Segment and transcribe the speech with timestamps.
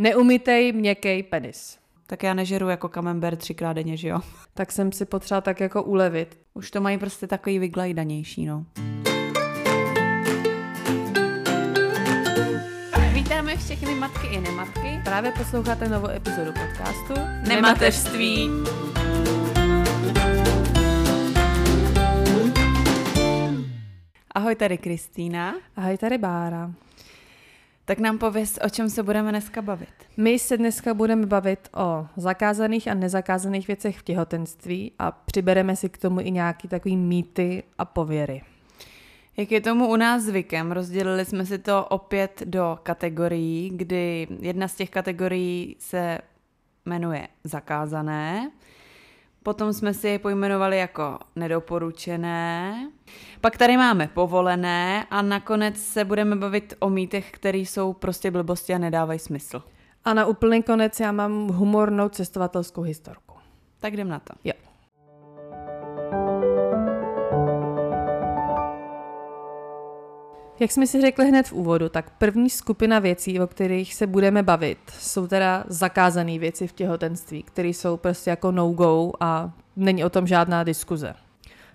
[0.00, 1.78] Neumytej měkkej penis.
[2.06, 4.20] Tak já nežeru jako kamember třikrát denně, že jo?
[4.54, 6.38] Tak jsem si potřeba tak jako ulevit.
[6.54, 8.66] Už to mají prostě takový vyglajdanější, no.
[13.12, 15.00] Vítáme všechny matky i nematky.
[15.04, 17.14] Právě posloucháte novou epizodu podcastu
[17.48, 18.50] Nemateřství.
[24.34, 25.54] Ahoj, tady Kristýna.
[25.76, 26.70] Ahoj, tady Bára.
[27.90, 29.88] Tak nám pověz, o čem se budeme dneska bavit.
[30.16, 35.88] My se dneska budeme bavit o zakázaných a nezakázaných věcech v těhotenství a přibereme si
[35.88, 38.42] k tomu i nějaký takový mýty a pověry.
[39.36, 44.68] Jak je tomu u nás zvykem, rozdělili jsme si to opět do kategorií, kdy jedna
[44.68, 46.18] z těch kategorií se
[46.86, 48.50] jmenuje zakázané,
[49.42, 52.74] potom jsme si je pojmenovali jako nedoporučené,
[53.40, 58.74] pak tady máme povolené a nakonec se budeme bavit o mýtech, které jsou prostě blbosti
[58.74, 59.62] a nedávají smysl.
[60.04, 63.34] A na úplný konec já mám humornou cestovatelskou historku.
[63.80, 64.34] Tak jdem na to.
[64.44, 64.69] Jo.
[70.60, 74.42] Jak jsme si řekli hned v úvodu, tak první skupina věcí, o kterých se budeme
[74.42, 80.10] bavit, jsou teda zakázané věci v těhotenství, které jsou prostě jako no-go a není o
[80.10, 81.14] tom žádná diskuze.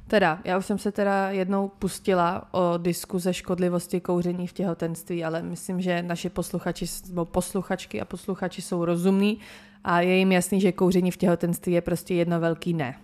[0.08, 5.42] Teda, já už jsem se teda jednou pustila o diskuze škodlivosti kouření v těhotenství, ale
[5.42, 9.40] myslím, že naši posluchači, nebo posluchačky a posluchači jsou rozumní
[9.84, 12.96] a je jim jasný, že kouření v těhotenství je prostě jedno velký ne.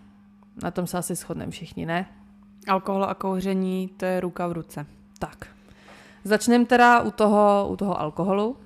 [0.64, 2.06] Na tom se asi shodneme všichni, ne?
[2.68, 4.86] Alkohol a kouření, to je ruka v ruce.
[5.20, 5.61] Tak.
[6.24, 8.58] Začneme teda u toho, u toho alkoholu.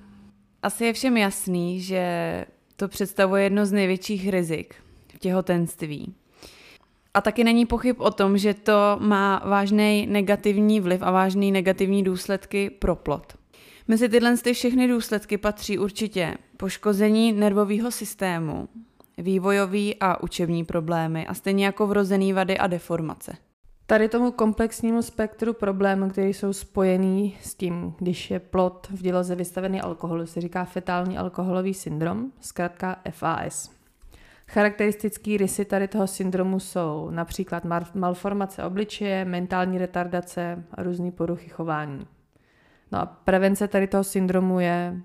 [0.62, 2.04] Asi je všem jasný, že
[2.76, 4.74] to představuje jedno z největších rizik
[5.14, 6.14] v těhotenství.
[7.14, 12.02] A taky není pochyb o tom, že to má vážný negativní vliv a vážný negativní
[12.02, 13.32] důsledky pro plod.
[13.88, 18.68] Mezi tyhle ty všechny důsledky patří určitě poškození nervového systému,
[19.18, 23.32] vývojový a učební problémy a stejně jako vrozený vady a deformace.
[23.88, 29.34] Tady tomu komplexnímu spektru problémů, které jsou spojený s tím, když je plod v děloze
[29.34, 33.70] vystavený alkoholu, se říká fetální alkoholový syndrom, zkrátka FAS.
[34.48, 37.64] Charakteristický rysy tady toho syndromu jsou například
[37.94, 42.06] malformace obličeje, mentální retardace a různé poruchy chování.
[42.92, 45.00] No a prevence tady toho syndromu je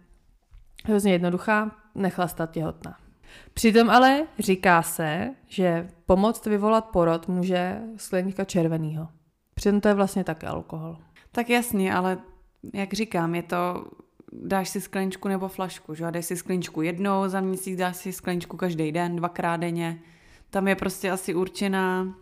[0.85, 3.00] hrozně jednoduchá, nechlastat těhotná.
[3.53, 9.07] Přitom ale říká se, že pomoct vyvolat porod může skleníka červeného.
[9.53, 10.97] Přitom to je vlastně také alkohol.
[11.31, 12.17] Tak jasně, ale
[12.73, 13.85] jak říkám, je to
[14.33, 16.11] dáš si skleničku nebo flašku, že?
[16.11, 19.99] Dáš si skleničku jednou za měsíc, dáš si skleničku každý den, dvakrát denně.
[20.49, 22.15] Tam je prostě asi určená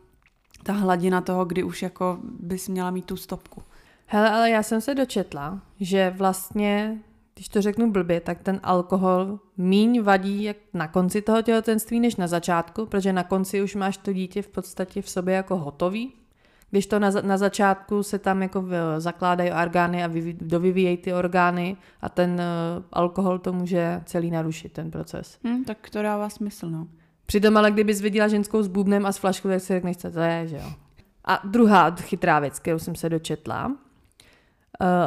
[0.64, 3.64] ta hladina toho, kdy už jako bys měla mít tu stopku.
[4.06, 6.98] Hele, ale já jsem se dočetla, že vlastně,
[7.40, 12.16] když to řeknu blbě, tak ten alkohol míň vadí jak na konci toho těhotenství, než
[12.16, 16.14] na začátku, protože na konci už máš to dítě v podstatě v sobě jako hotový,
[16.72, 18.66] když to na, na začátku se tam jako
[18.98, 24.74] zakládají orgány a vy, dovyvíjejí ty orgány a ten uh, alkohol to může celý narušit,
[24.74, 25.38] ten proces.
[25.44, 26.88] Hmm, tak to dává smysl, no.
[27.26, 30.20] Přitom ale kdybys viděla ženskou s bubnem a s flaškou, tak si řekneš, co to
[30.20, 30.74] je, že jo.
[31.26, 33.76] A druhá chytrá věc, kterou jsem se dočetla,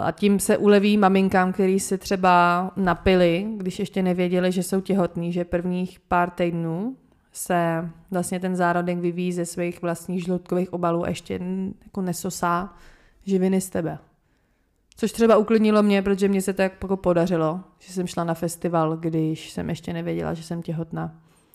[0.02, 5.32] a tím se uleví maminkám, který se třeba napili, když ještě nevěděli, že jsou těhotní,
[5.32, 6.96] že prvních pár týdnů
[7.32, 11.40] se vlastně ten zárodek vyvíjí ze svých vlastních žlutkových obalů a ještě
[11.84, 12.74] jako nesosá
[13.24, 13.98] živiny z tebe.
[14.96, 18.96] Což třeba uklidnilo mě, protože mě se to jako podařilo, že jsem šla na festival,
[18.96, 21.14] když jsem ještě nevěděla, že jsem těhotná.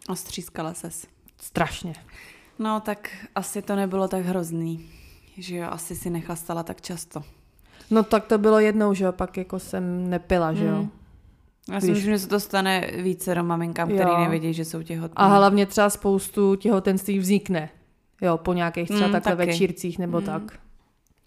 [0.10, 1.08] A střískala ses.
[1.42, 1.94] Strašně.
[2.60, 4.90] No tak asi to nebylo tak hrozný,
[5.38, 7.24] že jo, asi si nechlastala tak často.
[7.92, 10.76] No tak to bylo jednou, že jo, pak jako jsem nepila, že jo.
[10.76, 10.90] Hmm.
[11.72, 15.16] Já si myslím, že se to stane více maminkám, který nevědí, že jsou těhotné.
[15.16, 17.70] A hlavně třeba spoustu těhotenství vznikne.
[18.22, 19.48] Jo, po nějakých třeba mm, takhle taky.
[19.48, 20.26] večírcích nebo mm.
[20.26, 20.42] tak.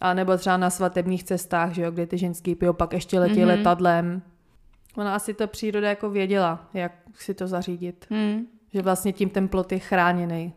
[0.00, 3.34] A nebo třeba na svatebních cestách, že jo, kde ty ženský pijou, pak ještě letí
[3.34, 3.46] mm-hmm.
[3.46, 4.22] letadlem.
[4.96, 8.06] Ona asi to příroda jako věděla, jak si to zařídit.
[8.10, 8.46] Mm.
[8.72, 10.52] Že vlastně tím ten plot je chráněný.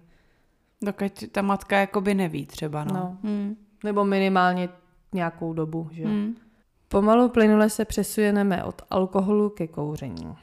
[0.82, 2.94] Dokud ta matka jakoby neví třeba, no.
[2.94, 3.18] no.
[3.24, 3.56] Mm.
[3.84, 4.70] Nebo minimálně
[5.14, 6.10] nějakou dobu, že jo.
[6.10, 6.36] Mm.
[6.88, 10.36] Pomalu plynule se přesujeme od alkoholu ke kouření.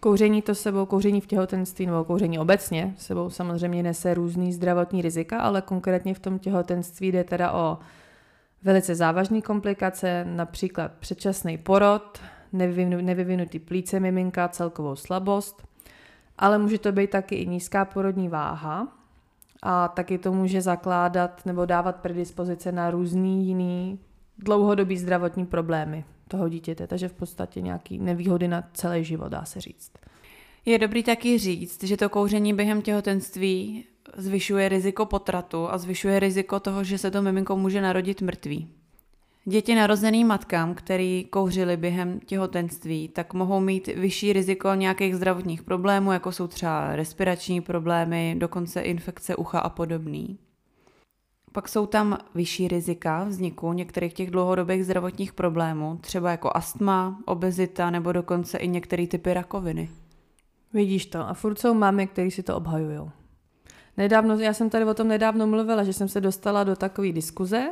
[0.00, 5.40] Kouření to sebou, kouření v těhotenství nebo kouření obecně sebou samozřejmě nese různý zdravotní rizika,
[5.40, 7.78] ale konkrétně v tom těhotenství jde teda o
[8.62, 12.20] velice závažné komplikace, například předčasný porod,
[12.52, 15.66] nevyvinutý plíce miminka, celkovou slabost,
[16.38, 19.03] ale může to být taky i nízká porodní váha
[19.66, 23.98] a taky to může zakládat nebo dávat predispozice na různý jiný
[24.38, 26.04] dlouhodobý zdravotní problémy.
[26.28, 29.92] toho dítěte, takže v podstatě nějaký nevýhody na celý život, dá se říct.
[30.64, 33.84] Je dobrý taky říct, že to kouření během těhotenství
[34.16, 38.68] zvyšuje riziko potratu a zvyšuje riziko toho, že se to miminko může narodit mrtvý.
[39.46, 46.12] Děti narozený matkám, který kouřili během těhotenství, tak mohou mít vyšší riziko nějakých zdravotních problémů,
[46.12, 50.38] jako jsou třeba respirační problémy, dokonce infekce ucha a podobný.
[51.52, 57.90] Pak jsou tam vyšší rizika vzniku některých těch dlouhodobých zdravotních problémů, třeba jako astma, obezita
[57.90, 59.90] nebo dokonce i některé typy rakoviny.
[60.72, 61.28] Vidíš to.
[61.28, 63.10] A furt jsou máme, který si to obhajují.
[63.96, 67.70] Nedávno, já jsem tady o tom nedávno mluvila, že jsem se dostala do takové diskuze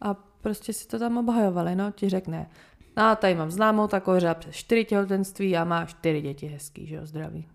[0.00, 0.14] a
[0.46, 2.50] prostě si to tam obhajovali, no, ti řekne,
[2.96, 7.06] no tady mám známou takovou přes čtyři těhotenství a má čtyři děti hezký, že jo,
[7.06, 7.46] zdraví.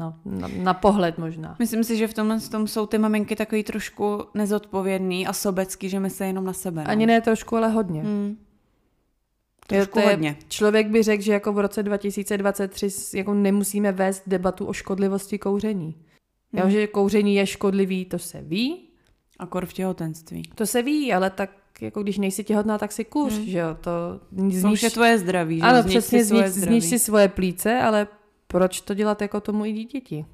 [0.00, 1.56] No, na, na pohled možná.
[1.58, 6.00] Myslím si, že v tomhle tom jsou ty maminky takový trošku nezodpovědný a sobecký, že
[6.00, 6.84] myslí jenom na sebe.
[6.84, 6.90] No.
[6.90, 8.02] Ani ne trošku, ale hodně.
[8.02, 8.36] Hmm.
[9.66, 10.36] Trošku je, hodně.
[10.48, 15.94] Člověk by řekl, že jako v roce 2023 jako nemusíme vést debatu o škodlivosti kouření.
[16.52, 16.62] Hmm.
[16.62, 18.86] Jo, že kouření je škodlivý, to se ví.
[19.38, 20.42] A kor v těhotenství.
[20.54, 23.46] To se ví, ale tak jako když nejsi těhotná, tak si kůř, hmm.
[23.46, 24.20] že jo, to
[24.72, 25.62] už je tvoje zdraví, že?
[25.62, 28.06] Ano, přesně, si zníš, zníš si svoje plíce, ale
[28.46, 30.26] proč to dělat jako tomu i dítěti?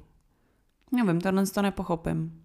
[0.91, 2.41] Nevím, tohle to nepochopím.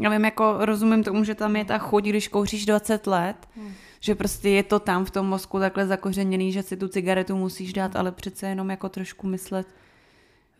[0.00, 3.72] Já vím, jako rozumím tomu, že tam je ta chuť, když kouříš 20 let, hmm.
[4.00, 7.72] že prostě je to tam v tom mozku takhle zakořeněný, že si tu cigaretu musíš
[7.72, 9.66] dát, ale přece jenom jako trošku myslet,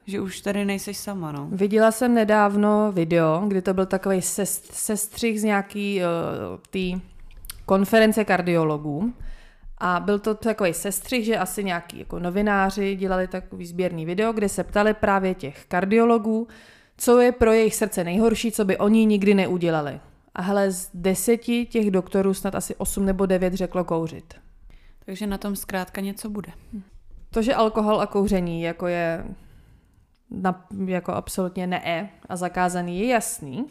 [0.07, 1.49] že už tady nejseš sama, no.
[1.53, 7.01] Viděla jsem nedávno video, kdy to byl takový sest, sestřih z nějaký uh, tý
[7.69, 9.13] konference kardiologů
[9.79, 14.49] a byl to takový sestřih, že asi nějaký jako novináři dělali takový sběrný video, kde
[14.49, 16.49] se ptali právě těch kardiologů,
[16.97, 20.01] co je pro jejich srdce nejhorší, co by oni nikdy neudělali.
[20.35, 24.35] A hele, z deseti těch doktorů snad asi osm nebo devět řeklo kouřit.
[25.05, 26.53] Takže na tom zkrátka něco bude.
[27.31, 29.25] To, že alkohol a kouření jako je
[30.31, 33.67] na, jako absolutně ne a zakázaný, je jasný,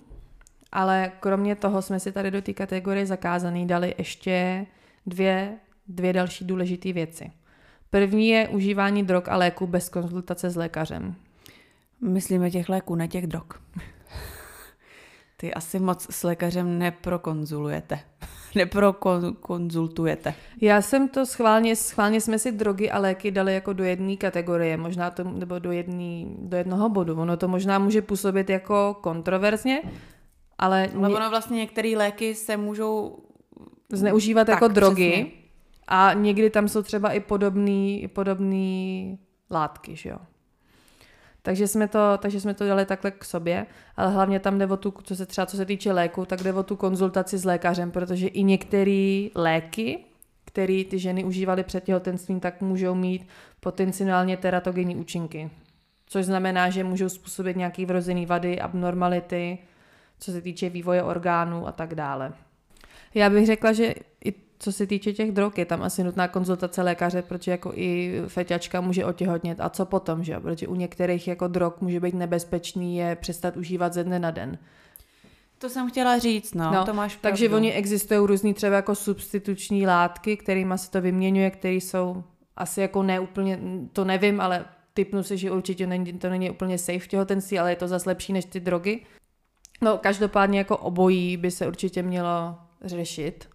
[0.71, 4.65] ale kromě toho jsme si tady do té kategorie zakázaný dali ještě
[5.05, 7.31] dvě, dvě další důležité věci.
[7.89, 11.15] První je užívání drog a léku bez konzultace s lékařem.
[12.01, 13.45] Myslíme těch léků, ne těch drog.
[15.37, 17.99] Ty asi moc s lékařem neprokonzulujete.
[18.55, 20.33] Neprokonzultujete.
[20.61, 24.77] Já jsem to schválně, schválně jsme si drogy a léky dali jako do jedné kategorie,
[24.77, 27.15] možná to, nebo do, jedný, do jednoho bodu.
[27.15, 29.81] Ono to možná může působit jako kontroverzně,
[30.57, 30.89] ale...
[30.95, 33.19] Ale ono vlastně některé léky se můžou...
[33.89, 35.31] Zneužívat tak, jako drogy přesně.
[35.87, 39.19] a někdy tam jsou třeba i podobný, podobný
[39.51, 40.17] látky, že jo.
[41.41, 43.65] Takže jsme, to, takže jsme to dali takhle k sobě,
[43.97, 46.53] ale hlavně tam jde o tu, co se třeba co se týče léku, tak jde
[46.53, 49.99] o tu konzultaci s lékařem, protože i některé léky,
[50.45, 53.27] které ty ženy užívaly před těhotenstvím, tak můžou mít
[53.59, 55.49] potenciálně teratogenní účinky.
[56.05, 59.57] Což znamená, že můžou způsobit nějaké vrozené vady, abnormality,
[60.19, 62.33] co se týče vývoje orgánů a tak dále.
[63.13, 66.81] Já bych řekla, že i co se týče těch drog, je tam asi nutná konzultace
[66.81, 69.59] lékaře, protože jako i feťačka může otěhotnět.
[69.59, 70.39] A co potom, že?
[70.39, 74.57] Protože u některých jako drog může být nebezpečný je přestat užívat ze dne na den.
[75.59, 77.33] To jsem chtěla říct, no, no to máš pravdu.
[77.33, 82.23] Takže oni existují různý třeba jako substituční látky, kterými se to vyměňuje, které jsou
[82.55, 83.59] asi jako neúplně,
[83.93, 87.71] to nevím, ale typnu si, že určitě není, to není úplně safe v těhotenství, ale
[87.71, 89.05] je to zase lepší než ty drogy.
[89.81, 93.49] No, každopádně jako obojí by se určitě mělo řešit.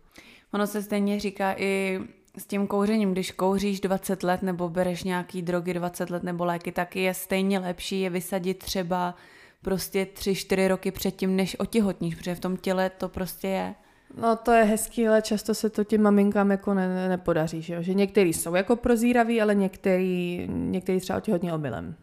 [0.55, 2.01] Ono se stejně říká i
[2.39, 6.73] s tím kouřením, když kouříš 20 let nebo bereš nějaký drogy 20 let nebo léky,
[6.73, 9.15] tak je stejně lepší je vysadit třeba
[9.63, 13.75] prostě 3-4 roky předtím, než otěhotníš, protože v tom těle to prostě je.
[14.21, 17.75] No to je hezký, ale často se to těm maminkám jako ne, ne, nepodaří, že,
[17.75, 17.83] jo?
[17.83, 21.97] že některý jsou jako prozíraví, ale některý, některý třeba otěhotně omylem.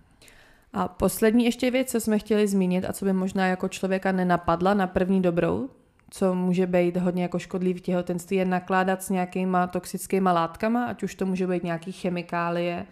[0.74, 4.74] A poslední ještě věc, co jsme chtěli zmínit a co by možná jako člověka nenapadla
[4.74, 5.70] na první dobrou,
[6.10, 11.04] co může být hodně jako škodlivý v těhotenství, je nakládat s nějakýma toxickýma látkama, ať
[11.04, 12.86] už to může být nějaký chemikálie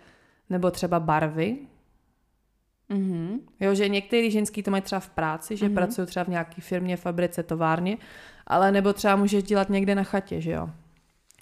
[0.50, 1.58] nebo třeba barvy.
[2.90, 3.40] Mm-hmm.
[3.60, 5.74] Jo, že některý ženský to mají třeba v práci, že mm-hmm.
[5.74, 7.98] pracují třeba v nějaké firmě, fabrice, továrně,
[8.48, 10.70] ale nebo třeba můžeš dělat někde na chatě, že jo.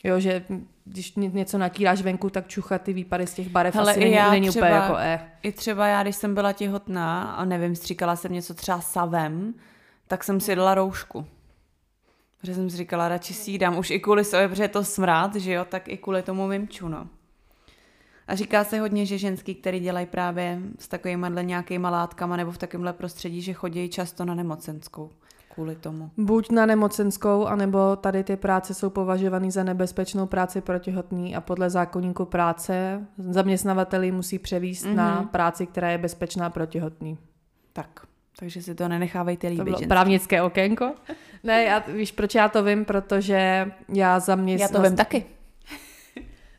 [0.04, 0.46] Jo, že
[0.86, 4.50] když něco nakýráš venku, tak čuchat ty výpady z těch barev Hele, asi není, není
[4.50, 5.32] třeba, úplně jako e.
[5.44, 9.54] I třeba já, když jsem byla těhotná a nevím, stříkala jsem něco třeba savem,
[10.08, 11.26] tak jsem si dala roušku.
[12.42, 14.84] Protože jsem si říkala, radši si ji dám už i kvůli sobě, protože je to
[14.84, 17.08] smrát, že jo, tak i kvůli tomu vymču, no.
[18.28, 22.58] A říká se hodně, že ženský, který dělají právě s takovými nějakýma látkama nebo v
[22.58, 25.12] takovémhle prostředí, že chodí často na nemocenskou
[25.56, 26.10] kvůli tomu.
[26.18, 31.42] Buď na nemocenskou, anebo tady ty práce jsou považovány za nebezpečnou práci pro těhotný a
[31.42, 34.96] podle zákonníku práce zaměstnavateli musí převíst mm-hmm.
[34.96, 37.18] na práci, která je bezpečná pro těhotný.
[37.74, 38.02] Tak,
[38.40, 39.72] takže si to nenechávejte líbit.
[39.72, 40.94] To bylo právnické okénko.
[41.44, 42.86] ne, já, víš, proč já to vím?
[42.86, 44.56] Protože já za mě...
[44.56, 45.26] Já to vím taky.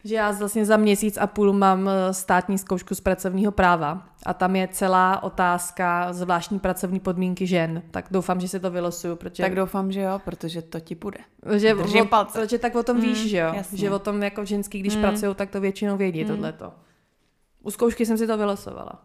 [0.07, 4.35] Že já vlastně za měsíc a půl mám eh, státní zkoušku z pracovního práva a
[4.35, 7.83] tam je celá otázka zvláštní pracovní podmínky žen.
[7.91, 9.17] Tak doufám, že se to vylosuju.
[9.17, 9.43] Protože...
[9.43, 11.19] Tak doufám, že jo, protože to ti bude.
[11.57, 12.41] Že, o, palce.
[12.41, 13.53] Protože tak o tom mm, víš, že jo?
[13.55, 13.79] Jasně.
[13.79, 15.03] Že o tom jako ženský, když mm.
[15.03, 16.31] pracují, tak to většinou vědí, mm.
[16.31, 16.73] tohleto.
[17.63, 19.03] U zkoušky jsem si to vylosovala.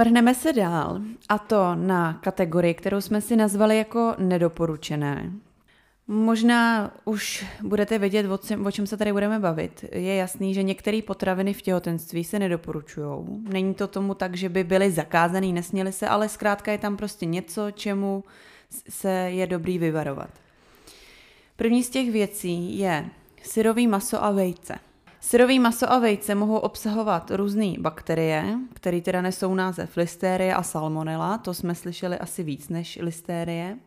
[0.00, 5.32] Vrhneme se dál, a to na kategorii, kterou jsme si nazvali jako nedoporučené.
[6.08, 8.26] Možná už budete vědět,
[8.64, 9.84] o čem se tady budeme bavit.
[9.92, 13.26] Je jasný, že některé potraviny v těhotenství se nedoporučují.
[13.48, 17.26] Není to tomu tak, že by byly zakázané, nesměly se, ale zkrátka je tam prostě
[17.26, 18.24] něco, čemu
[18.88, 20.30] se je dobrý vyvarovat.
[21.56, 23.08] První z těch věcí je
[23.42, 24.78] syrový maso a vejce.
[25.20, 31.38] Syrový maso a vejce mohou obsahovat různé bakterie, které teda nesou název listérie a salmonella,
[31.38, 33.78] to jsme slyšeli asi víc než listérie.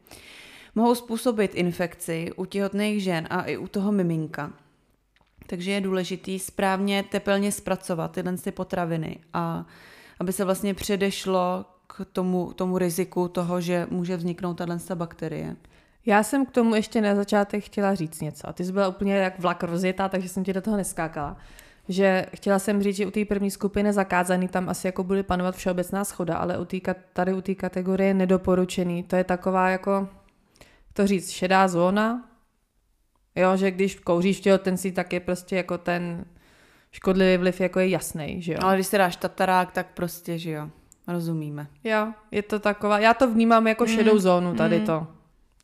[0.76, 4.54] Mohou způsobit infekci u těhotných žen a i u toho miminka.
[5.48, 9.66] Takže je důležitý správně tepelně zpracovat tyhle ty potraviny a
[10.20, 15.56] aby se vlastně předešlo k tomu, tomu riziku toho, že může vzniknout tato bakterie.
[16.06, 18.50] Já jsem k tomu ještě na začátek chtěla říct něco.
[18.50, 21.38] A ty jsi byla úplně jak vlak rozjetá, takže jsem ti do toho neskákala.
[21.90, 25.56] Že chtěla jsem říct, že u té první skupiny zakázaný tam asi jako bude panovat
[25.56, 26.82] všeobecná schoda, ale u tý,
[27.14, 29.04] tady u té kategorie nedoporučený.
[29.04, 30.08] To je taková jako,
[30.94, 32.30] to říct, šedá zóna.
[33.36, 36.26] Jo, že když kouříš těhotenství, tak je prostě jako ten
[36.92, 38.60] škodlivý vliv jako je jasný, že jo.
[38.62, 40.70] Ale když si dáš tatarák, tak prostě, že jo.
[41.08, 41.68] Rozumíme.
[41.84, 44.86] Jo, je to taková, já to vnímám jako šedou mm, zónu tady mm.
[44.86, 45.08] to.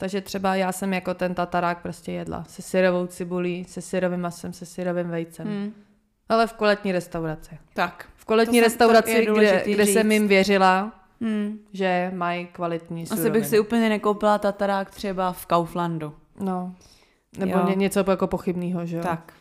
[0.01, 4.53] Takže třeba já jsem jako ten tatarák prostě jedla se syrovou cibulí, se syrovým masem,
[4.53, 5.47] se syrovým vejcem.
[5.47, 5.73] Hmm.
[6.29, 7.57] Ale v koletní restauraci.
[7.73, 8.09] Tak.
[8.15, 10.91] V koletní restauraci, kde, kde jsem jim věřila,
[11.21, 11.59] hmm.
[11.73, 13.29] že mají kvalitní suroviny.
[13.29, 16.15] Asi bych si úplně nekoupila tatarák třeba v Kauflandu.
[16.39, 16.75] No.
[17.37, 17.75] Nebo jo.
[17.75, 19.03] něco jako pochybného, že jo?
[19.03, 19.33] Tak.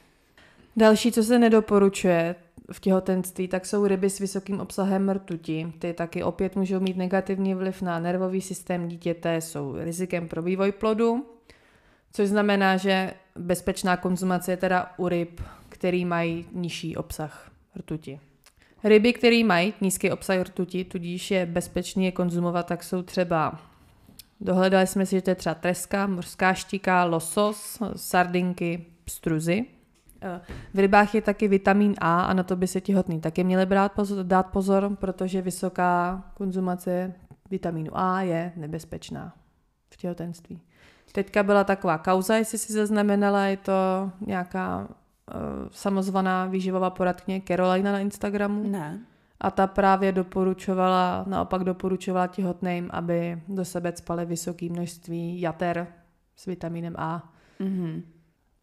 [0.76, 2.34] Další, co se nedoporučuje,
[2.72, 5.72] v těhotenství, tak jsou ryby s vysokým obsahem rtuti.
[5.78, 10.72] Ty taky opět můžou mít negativní vliv na nervový systém dítěte, jsou rizikem pro vývoj
[10.72, 11.26] plodu,
[12.12, 18.20] což znamená, že bezpečná konzumace je teda u ryb, který mají nižší obsah rtuti.
[18.84, 23.58] Ryby, které mají nízký obsah rtuti, tudíž je bezpečný je konzumovat, tak jsou třeba
[24.40, 29.66] Dohledali jsme si, že to je třeba treska, mořská štika, losos, sardinky, pstruzy.
[30.22, 30.40] Eh,
[30.74, 33.92] v rybách je taky vitamin A a na to by se těhotný taky měli brát
[33.92, 37.14] pozor, dát pozor, protože vysoká konzumace
[37.50, 39.34] vitamínu A je nebezpečná
[39.90, 40.60] v těhotenství.
[41.12, 43.72] Teďka byla taková kauza, jestli si zaznamenala, je to
[44.26, 44.88] nějaká uh,
[45.70, 48.68] samozvaná výživová poradkyně Carolina na Instagramu.
[48.68, 49.00] Ne.
[49.40, 55.86] A ta právě doporučovala, naopak doporučovala těhotným, aby do sebe spali vysoké množství jater
[56.36, 57.32] s vitamínem A.
[57.60, 58.02] Mm-hmm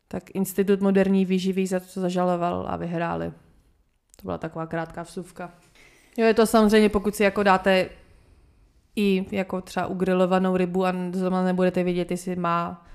[0.07, 3.31] tak Institut moderní výživy za to zažaloval a vyhráli.
[4.15, 5.51] To byla taková krátká vsuvka.
[6.17, 7.89] Jo, je to samozřejmě, pokud si jako dáte
[8.95, 12.85] i jako třeba ugrilovanou rybu a zrovna nebudete vědět, jestli má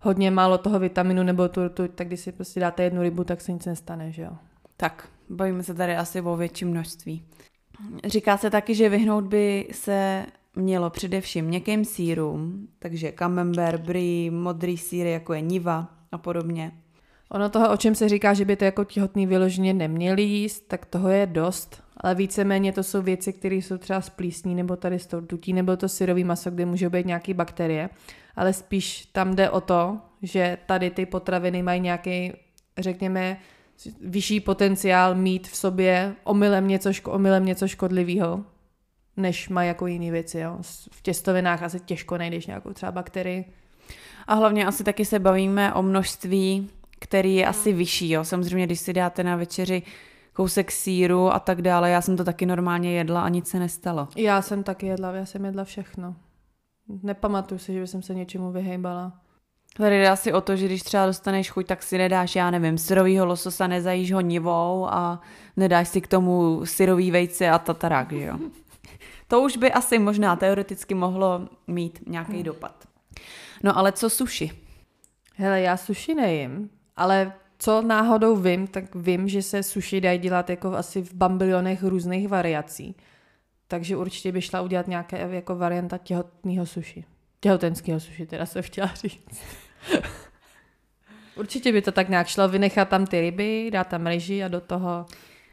[0.00, 3.40] hodně málo toho vitaminu nebo tu, tu tak když si prostě dáte jednu rybu, tak
[3.40, 4.30] se nic nestane, že jo.
[4.76, 7.24] Tak, bavíme se tady asi o větší množství.
[8.04, 14.76] Říká se taky, že vyhnout by se mělo především měkkým sírům, takže camembert, brie, modrý
[14.76, 16.72] síry, jako je niva, a podobně.
[17.30, 20.86] Ono toho, o čem se říká, že by to jako těhotný vyloženě neměli jíst, tak
[20.86, 21.82] toho je dost.
[21.96, 25.76] Ale víceméně to jsou věci, které jsou třeba z plísní, nebo tady z tortutí, nebo
[25.76, 27.90] to syrový maso, kde můžou být nějaké bakterie.
[28.36, 32.32] Ale spíš tam jde o to, že tady ty potraviny mají nějaký,
[32.78, 33.36] řekněme,
[34.00, 38.44] vyšší potenciál mít v sobě omylem něco, ško- omylem něco škodlivého,
[39.16, 40.38] než má jako jiné věci.
[40.38, 40.58] Jo.
[40.92, 43.44] V těstovinách asi těžko najdeš nějakou třeba bakterii.
[44.28, 48.10] A hlavně asi taky se bavíme o množství, který je asi vyšší.
[48.10, 48.24] Jo.
[48.24, 49.82] Samozřejmě, když si dáte na večeři
[50.32, 54.08] kousek síru a tak dále, já jsem to taky normálně jedla a nic se nestalo.
[54.16, 56.16] Já jsem taky jedla, já jsem jedla všechno.
[57.02, 59.12] Nepamatuju si, že jsem se něčemu vyhejbala.
[59.76, 62.78] Tady jde asi o to, že když třeba dostaneš chuť, tak si nedáš, já nevím,
[62.78, 65.20] syrovýho lososa, nezajíš ho nivou a
[65.56, 68.38] nedáš si k tomu syrový vejce a tatarák, že jo.
[69.28, 72.42] to už by asi možná teoreticky mohlo mít nějaký hmm.
[72.42, 72.88] dopad.
[73.62, 74.50] No ale co suši?
[75.34, 80.50] Hele, já suši nejím, ale co náhodou vím, tak vím, že se sushi dají dělat
[80.50, 82.96] jako asi v bambilionech různých variací.
[83.68, 87.04] Takže určitě by šla udělat nějaké jako varianta těhotného sushi.
[87.40, 89.42] Těhotenského sushi, teda se chtěla říct.
[91.36, 94.60] určitě by to tak nějak šlo, vynechat tam ty ryby, dát tam reži a do
[94.60, 95.06] toho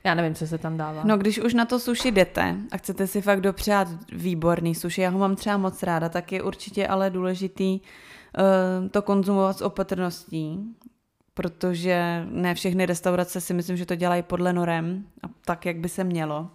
[0.05, 1.01] já nevím, co se tam dává.
[1.03, 5.09] No, když už na to suši jdete a chcete si fakt dopřát výborný suši, já
[5.09, 10.59] ho mám třeba moc ráda, tak je určitě ale důležitý uh, to konzumovat s opatrností,
[11.33, 15.89] protože ne všechny restaurace si myslím, že to dělají podle norem a tak, jak by
[15.89, 16.49] se mělo.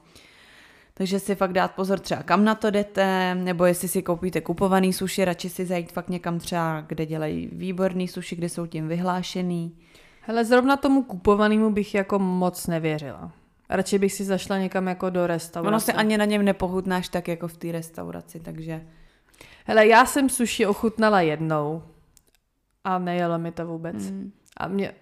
[0.94, 4.92] Takže si fakt dát pozor třeba kam na to jdete, nebo jestli si koupíte kupovaný
[4.92, 9.76] suši, radši si zajít fakt někam třeba, kde dělají výborný suši, kde jsou tím vyhlášený.
[10.20, 13.32] Hele, zrovna tomu kupovanému bych jako moc nevěřila.
[13.70, 15.68] Radši bych si zašla někam jako do restaurace.
[15.68, 18.86] Ono si ani na něm nepochutnáš tak jako v té restauraci, takže...
[19.64, 21.82] Hele, já jsem suši ochutnala jednou
[22.84, 23.96] a nejelo mi to vůbec.
[23.96, 24.32] Mm.
[24.56, 24.92] A mě...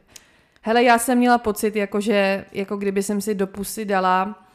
[0.62, 4.48] Hele, já jsem měla pocit, jako, že, jako kdyby jsem si do pusy dala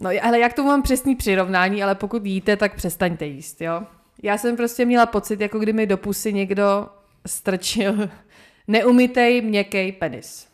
[0.00, 3.82] No, hele, jak to mám přesný přirovnání, ale pokud jíte, tak přestaňte jíst, jo?
[4.22, 6.88] Já jsem prostě měla pocit, jako kdyby mi do pusy někdo
[7.26, 8.10] strčil
[8.68, 10.49] neumytej měkký penis.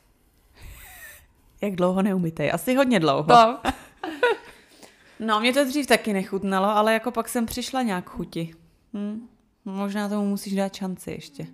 [1.67, 2.51] Jak dlouho neumytej?
[2.53, 3.27] Asi hodně dlouho.
[3.29, 3.59] No.
[5.21, 8.55] no, mě to dřív taky nechutnalo, ale jako pak jsem přišla nějak chuti.
[8.95, 9.29] Hm.
[9.65, 11.47] Možná tomu musíš dát šanci ještě.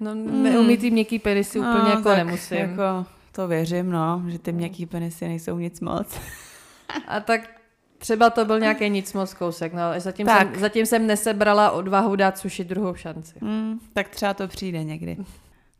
[0.00, 2.58] No, neumytý měkký penisy no, úplně jako nemusím.
[2.58, 6.20] Jako, to věřím, no, že ty měkký penisy nejsou nic moc.
[7.08, 7.50] A tak
[7.98, 12.16] třeba to byl nějaký nic moc kousek, no, ale zatím, Jsem, zatím jsem nesebrala odvahu
[12.16, 13.34] dát suši druhou šanci.
[13.40, 15.16] Mm, tak třeba to přijde někdy.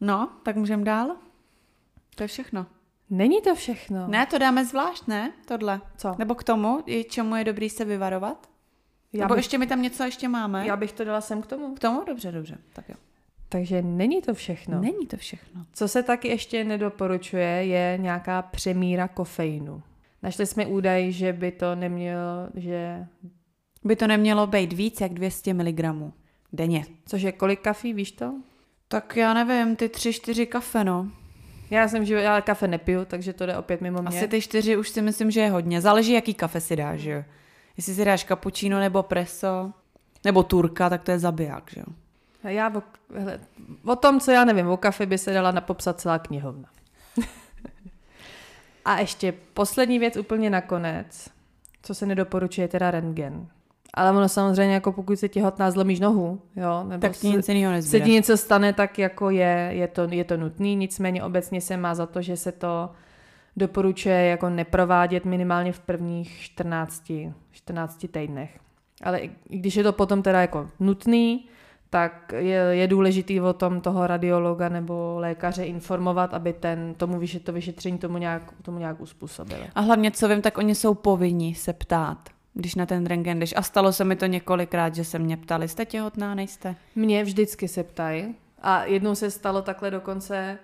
[0.01, 1.17] No, tak můžeme dál?
[2.15, 2.67] To je všechno.
[3.11, 4.09] Není to všechno.
[4.09, 5.33] Ne, to dáme zvlášť, ne?
[5.49, 5.81] Tohle.
[5.97, 6.15] Co?
[6.19, 8.49] Nebo k tomu, čemu je dobrý se vyvarovat?
[9.13, 9.45] Já Nebo bych...
[9.45, 10.67] ještě my tam něco ještě máme?
[10.67, 11.75] Já bych to dala sem k tomu.
[11.75, 12.05] K tomu?
[12.07, 12.59] Dobře, dobře.
[12.73, 12.95] Tak jo.
[13.49, 14.81] Takže není to všechno.
[14.81, 15.67] Není to všechno.
[15.73, 19.83] Co se taky ještě nedoporučuje, je nějaká přemíra kofeinu.
[20.23, 23.07] Našli jsme údaj, že by to nemělo, že...
[23.85, 26.13] By to nemělo být víc jak 200 mg
[26.53, 26.85] denně.
[27.07, 28.35] Což je kolik kafí, víš to?
[28.89, 31.11] Tak já nevím, ty tři, čtyři kafe, no.
[31.71, 34.19] Já jsem, že já kafe nepiju, takže to jde opět mimo mě.
[34.19, 35.81] Asi ty čtyři už si myslím, že je hodně.
[35.81, 37.25] Záleží, jaký kafe si dáš, že jo.
[37.77, 39.73] Jestli si dáš cappuccino nebo preso,
[40.25, 41.87] nebo turka, tak to je zabiják, že jo.
[42.51, 42.83] Já o,
[43.19, 43.41] hele,
[43.85, 46.69] o tom, co já nevím, o kafe by se dala napopsat celá knihovna.
[48.85, 51.29] A ještě poslední věc úplně nakonec,
[51.83, 53.49] co se nedoporučuje, teda rentgen.
[53.95, 57.83] Ale ono samozřejmě, jako pokud se těhotná zlomíš nohu, jo, nebo tak ti nic jiného
[57.83, 61.77] se ti něco stane, tak jako je, je, to, je to nutný, nicméně obecně se
[61.77, 62.91] má za to, že se to
[63.57, 67.13] doporučuje jako neprovádět minimálně v prvních 14,
[67.51, 68.59] 14 týdnech.
[69.03, 71.47] Ale i když je to potom teda jako nutný,
[71.91, 77.41] tak je, je důležitý o tom toho radiologa nebo lékaře informovat, aby ten, tomu vyše,
[77.41, 79.63] to vyšetření tomu nějak, tomu nějak uspůsobili.
[79.75, 83.55] A hlavně, co vím, tak oni jsou povinni se ptát když na ten rengen jdeš.
[83.57, 86.77] A stalo se mi to několikrát, že se mě ptali, jste těhotná, nejste?
[86.95, 88.35] Mě vždycky se ptají.
[88.63, 90.59] A jednou se stalo takhle dokonce,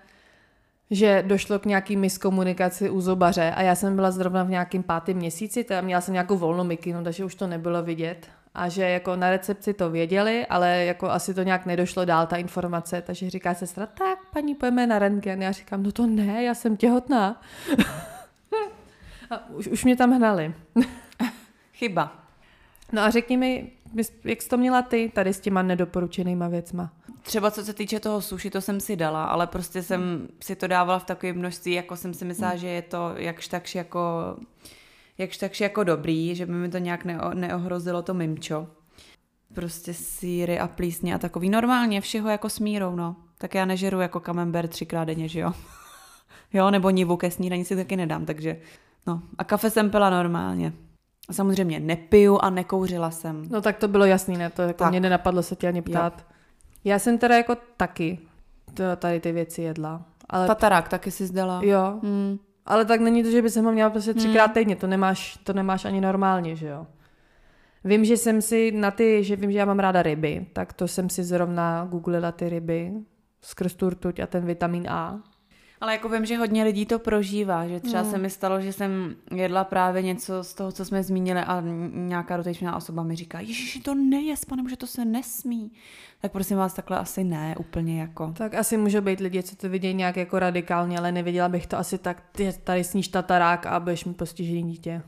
[0.90, 5.16] že došlo k nějaký miskomunikaci u zobaře a já jsem byla zrovna v nějakém pátém
[5.16, 8.29] měsíci, teda měla jsem nějakou volnou mikinu, takže už to nebylo vidět.
[8.55, 12.37] A že jako na recepci to věděli, ale jako asi to nějak nedošlo dál, ta
[12.37, 15.42] informace, takže říká sestra, tak paní, pojeme na rentgen.
[15.42, 17.40] Já říkám, no to ne, já jsem těhotná.
[19.31, 20.55] a už, už mě tam hnali.
[21.81, 22.12] Chyba.
[22.93, 23.73] No a řekni mi,
[24.25, 26.93] jak jsi to měla ty tady s těma nedoporučenýma věcma?
[27.23, 30.29] Třeba co se týče toho suši, to jsem si dala, ale prostě jsem hmm.
[30.43, 32.61] si to dávala v takové množství, jako jsem si myslela, hmm.
[32.61, 34.01] že je to jakž takž jako,
[35.19, 38.66] jakž takž jako dobrý, že by mi to nějak neo, neohrozilo to mimčo.
[39.55, 41.51] Prostě síry a plísně a takový.
[41.51, 43.16] Normálně všeho jako s mírou, no.
[43.38, 45.53] Tak já nežeru jako kamember třikrát denně, že jo.
[46.53, 48.61] jo, nebo nivu ke snídaní si taky nedám, takže
[49.07, 49.23] no.
[49.38, 50.73] A kafe jsem pila normálně.
[51.33, 53.44] Samozřejmě nepiju a nekouřila jsem.
[53.50, 54.50] No tak to bylo jasný, ne?
[54.50, 54.90] To jako tak.
[54.90, 56.14] mě nenapadlo se tě ani ptát.
[56.18, 56.24] Jo.
[56.85, 58.18] Já jsem teda jako taky
[58.96, 60.02] tady ty věci jedla.
[60.28, 60.46] Ale...
[60.46, 61.61] Tatarák taky si zdala.
[61.64, 62.00] Jo.
[62.02, 62.38] Hmm.
[62.66, 64.54] Ale tak není to, že by se ho měla prostě třikrát hmm.
[64.54, 64.76] týdně.
[64.76, 66.87] To nemáš, to nemáš ani normálně, že jo.
[67.85, 70.88] Vím, že jsem si na ty, že vím, že já mám ráda ryby, tak to
[70.88, 72.92] jsem si zrovna googlila ty ryby
[73.42, 75.20] skrz tu rtuť a ten vitamin A.
[75.81, 78.11] Ale jako vím, že hodně lidí to prožívá, že třeba mm.
[78.11, 81.62] se mi stalo, že jsem jedla právě něco z toho, co jsme zmínili a
[81.93, 85.73] nějaká dotyčná osoba mi říká, ježiši, to nejes, pane, že to se nesmí.
[86.21, 88.33] Tak prosím vás, takhle asi ne, úplně jako.
[88.37, 91.79] Tak asi může být lidi, co to vidějí nějak jako radikálně, ale neviděla bych to
[91.79, 95.03] asi tak, ty tady sníš tatarák a budeš mi postižený dítě.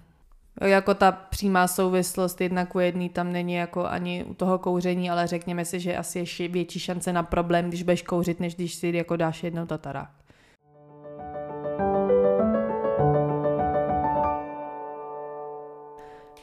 [0.60, 5.26] Jako ta přímá souvislost jedna ku jedný tam není jako ani u toho kouření, ale
[5.26, 8.92] řekněme si, že asi je větší šance na problém, když budeš kouřit, než když si
[8.94, 10.10] jako dáš jednou tatarák.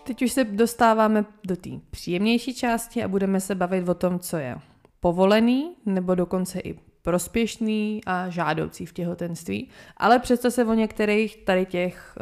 [0.09, 4.37] Teď už se dostáváme do té příjemnější části a budeme se bavit o tom, co
[4.37, 4.55] je
[4.99, 11.65] povolený nebo dokonce i prospěšný a žádoucí v těhotenství, ale přesto se o některých tady
[11.65, 12.17] těch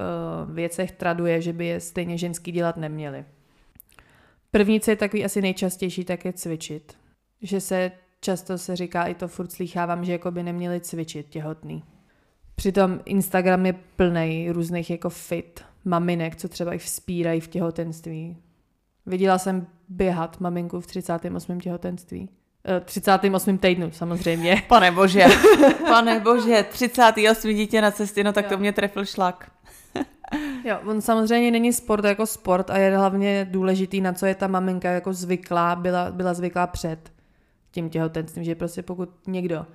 [0.47, 3.26] uh, věcech traduje, že by je stejně ženský dělat neměli.
[4.52, 6.97] První, co je takový asi nejčastější, tak je cvičit.
[7.41, 11.84] Že se často se říká, i to furt slýchávám, že jako by neměli cvičit těhotný.
[12.56, 18.38] Přitom Instagram je plný různých jako fit maminek, co třeba i vzpírají v těhotenství.
[19.06, 21.60] Viděla jsem běhat maminku v 38.
[21.60, 22.30] těhotenství.
[22.86, 23.56] 38.
[23.56, 24.63] Eh, týdnu samozřejmě.
[24.67, 25.26] Pane bože,
[25.88, 27.54] pane bože, 38.
[27.54, 28.50] dítě na cestě, no tak jo.
[28.50, 29.52] to mě trefil šlak.
[30.63, 34.47] jo, on samozřejmě není sport jako sport a je hlavně důležitý, na co je ta
[34.47, 37.12] maminka jako zvyklá, byla, byla zvyklá před
[37.71, 39.65] tím těhotenstvím, že prostě pokud někdo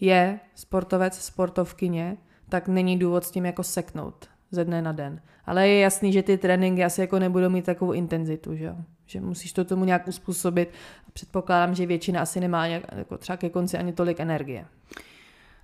[0.00, 2.16] je sportovec, sportovkyně,
[2.48, 5.20] tak není důvod s tím jako seknout ze dne na den.
[5.46, 8.74] Ale je jasný, že ty tréninky asi jako nebudou mít takovou intenzitu, že jo?
[9.06, 10.72] Že musíš to tomu nějak uspůsobit.
[11.12, 14.64] Předpokládám, že většina asi nemá nějak, jako třeba ke konci ani tolik energie.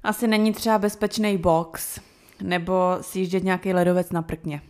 [0.03, 2.01] Asi není třeba bezpečný box,
[2.43, 4.61] nebo si jíždět nějaký ledovec na prkně.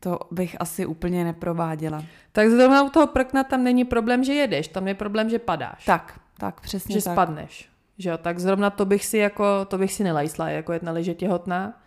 [0.00, 2.04] To bych asi úplně neprováděla.
[2.32, 5.84] Tak zrovna u toho prkna tam není problém, že jedeš, tam je problém, že padáš.
[5.84, 7.12] Tak, tak, přesně Že tak.
[7.12, 7.68] spadneš.
[7.98, 10.92] Že jo, tak zrovna to bych si jako, to bych si nelajsla, jako jet na
[10.92, 11.80] liže těhotná.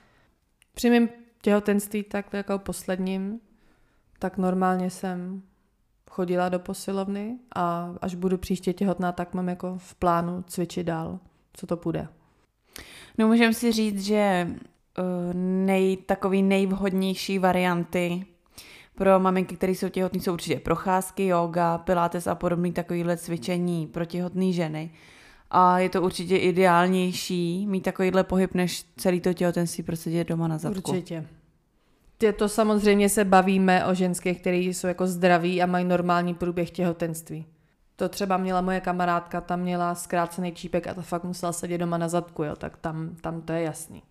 [0.74, 1.10] Při mým
[1.42, 3.40] těhotenství, tak jako posledním,
[4.20, 5.42] tak normálně jsem
[6.10, 11.20] chodila do posilovny a až budu příště těhotná, tak mám jako v plánu cvičit dál,
[11.54, 12.08] co to půjde.
[13.18, 15.34] No můžeme si říct, že uh,
[15.66, 18.26] nej, takový nejvhodnější varianty
[18.96, 24.06] pro maminky, které jsou těhotné, jsou určitě procházky, yoga, pilates a podobné takovéhle cvičení pro
[24.06, 24.92] těhotné ženy.
[25.52, 30.58] A je to určitě ideálnější mít takovýhle pohyb, než celý to těhotenství prostě doma na
[30.58, 30.92] zadku.
[30.92, 31.26] Určitě.
[32.38, 37.46] To samozřejmě se bavíme o ženských, které jsou jako zdraví a mají normální průběh těhotenství.
[37.96, 41.98] To třeba měla moje kamarádka, tam měla zkrácený čípek a ta fakt musela sedět doma
[41.98, 44.04] na zadku, jo, tak tam, tam to je jasný.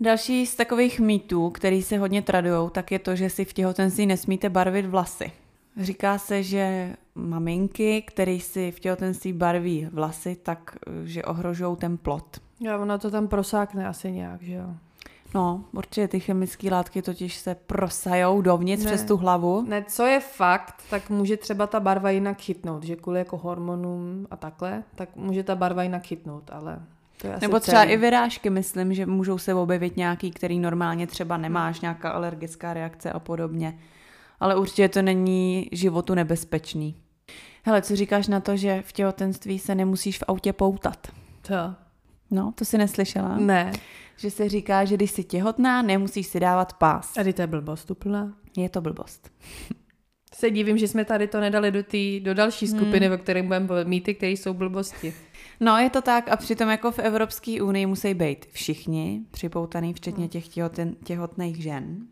[0.00, 4.06] Další z takových mýtů, který se hodně tradují, tak je to, že si v těhotenství
[4.06, 5.32] nesmíte barvit vlasy.
[5.80, 12.40] Říká se, že maminky, které si v těhotenství barví vlasy, tak že ohrožují ten plot.
[12.60, 14.66] Jo, ona to tam prosákne asi nějak, že jo.
[15.34, 19.64] No, určitě ty chemické látky totiž se prosajou dovnitř ne, přes tu hlavu.
[19.68, 24.26] Ne, co je fakt, tak může třeba ta barva jinak chytnout, že kvůli jako hormonům
[24.30, 26.78] a takhle, tak může ta barva jinak chytnout, ale
[27.20, 27.92] to je asi Nebo třeba celý.
[27.92, 33.12] i vyrážky, myslím, že můžou se objevit nějaký, který normálně třeba nemáš, nějaká alergická reakce
[33.12, 33.78] a podobně.
[34.44, 36.96] Ale určitě to není životu nebezpečný.
[37.62, 41.06] Hele, co říkáš na to, že v těhotenství se nemusíš v autě poutat?
[41.42, 41.54] To.
[42.30, 43.36] No, to si neslyšela?
[43.36, 43.72] Ne
[44.16, 47.18] že se říká, že když jsi těhotná, nemusíš si dávat pás.
[47.18, 48.34] A to je blbost úplná.
[48.56, 49.30] Je to blbost.
[50.34, 52.78] Se divím, že jsme tady to nedali do, tý, do další hmm.
[52.78, 53.14] skupiny, hmm.
[53.14, 55.14] o které budeme mýty, které jsou blbosti.
[55.60, 60.22] No, je to tak a přitom jako v Evropské unii musí být všichni připoutaný, včetně
[60.24, 60.28] hmm.
[60.28, 62.06] těch těhoten, těhotných žen.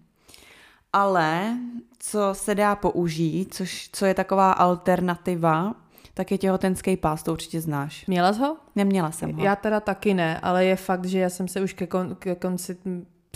[0.93, 1.57] Ale
[1.99, 5.75] co se dá použít, což, co je taková alternativa,
[6.15, 8.07] tak je těhotenský pás, to určitě znáš.
[8.07, 8.57] Měla jsi ho?
[8.77, 9.45] Neměla jsem ho.
[9.45, 12.35] Já teda taky ne, ale je fakt, že já jsem se už ke, kon, ke
[12.35, 12.77] konci,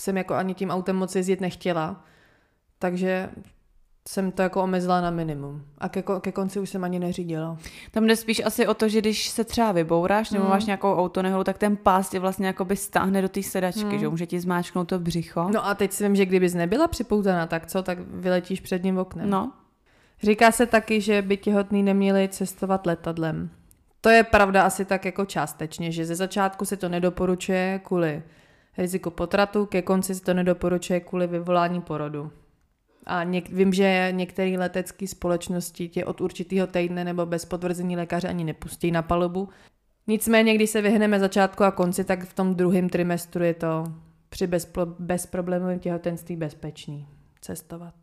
[0.01, 2.05] jsem jako ani tím autem moc jezdit nechtěla,
[2.79, 3.31] takže
[4.09, 5.63] jsem to jako omezila na minimum.
[5.79, 7.57] A ke, ke konci už jsem ani neřídila.
[7.91, 10.53] Tam jde spíš asi o to, že když se třeba vybouráš nebo hmm.
[10.53, 13.99] máš nějakou autonehodu, tak ten pás tě vlastně jakoby stáhne do té sedačky, hmm.
[13.99, 15.49] že může ti zmáčknout to břicho.
[15.53, 18.99] No a teď si vím, že kdybys nebyla připoutaná, tak co, tak vyletíš před ním
[18.99, 19.31] oknem.
[19.31, 19.53] No,
[20.23, 23.51] Říká se taky, že by těhotný neměli cestovat letadlem.
[24.01, 28.23] To je pravda asi tak jako částečně, že ze začátku se to nedoporučuje kvůli
[28.79, 32.33] riziku potratu, ke konci se to nedoporučuje kvůli vyvolání porodu.
[33.07, 38.29] A něk- vím, že některé letecké společnosti tě od určitého týdne nebo bez potvrzení lékaře
[38.29, 39.49] ani nepustí na palubu.
[40.07, 43.85] Nicméně, když se vyhneme začátku a konci, tak v tom druhém trimestru je to
[44.29, 47.09] při bezpro- bezproblémovém těhotenství bezpečný
[47.41, 47.95] cestovat.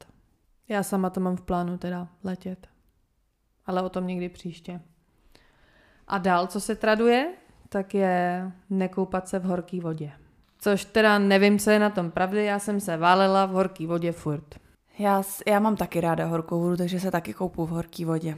[0.70, 2.68] Já sama to mám v plánu teda letět.
[3.66, 4.82] Ale o tom někdy příště.
[6.08, 7.34] A dál, co se traduje,
[7.70, 10.12] tak je nekoupat se v horké vodě.
[10.60, 14.12] Což teda nevím, co je na tom pravdy, já jsem se válela v horké vodě
[14.12, 14.63] furt.
[15.00, 18.38] Já, já mám taky ráda horkou vodu, takže se taky koupu v horké vodě.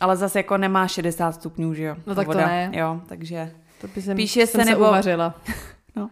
[0.00, 1.96] Ale zase jako nemá 60 stupňů, že jo?
[2.06, 2.40] No tak voda.
[2.40, 2.70] to ne.
[2.72, 4.88] Jo, takže to by jsem, píše jsem se, nebo...
[4.88, 5.34] uvařila.
[5.96, 6.10] no.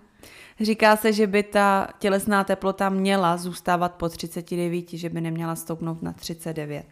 [0.60, 6.02] Říká se, že by ta tělesná teplota měla zůstávat po 39, že by neměla stoupnout
[6.02, 6.86] na 39.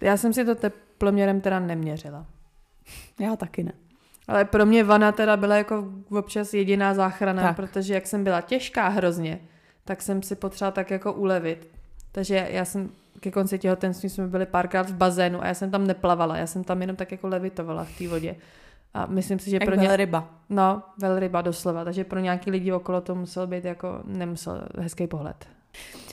[0.00, 2.26] Já jsem si to teploměrem teda neměřila.
[3.20, 3.72] Já taky ne.
[4.28, 7.56] Ale pro mě vana teda byla jako občas jediná záchrana, Tak.
[7.56, 9.40] protože jak jsem byla těžká hrozně,
[9.84, 11.77] tak jsem si potřeba tak jako ulevit.
[12.18, 15.86] Takže já jsem ke konci těhotenství jsme byli párkrát v bazénu a já jsem tam
[15.86, 18.36] neplavala, já jsem tam jenom tak jako levitovala v té vodě.
[18.94, 19.96] A myslím si, že Jak pro byla ně...
[19.96, 20.30] ryba.
[20.48, 25.46] No, velryba doslova, takže pro nějaký lidi okolo to musel být jako, nemusel hezký pohled.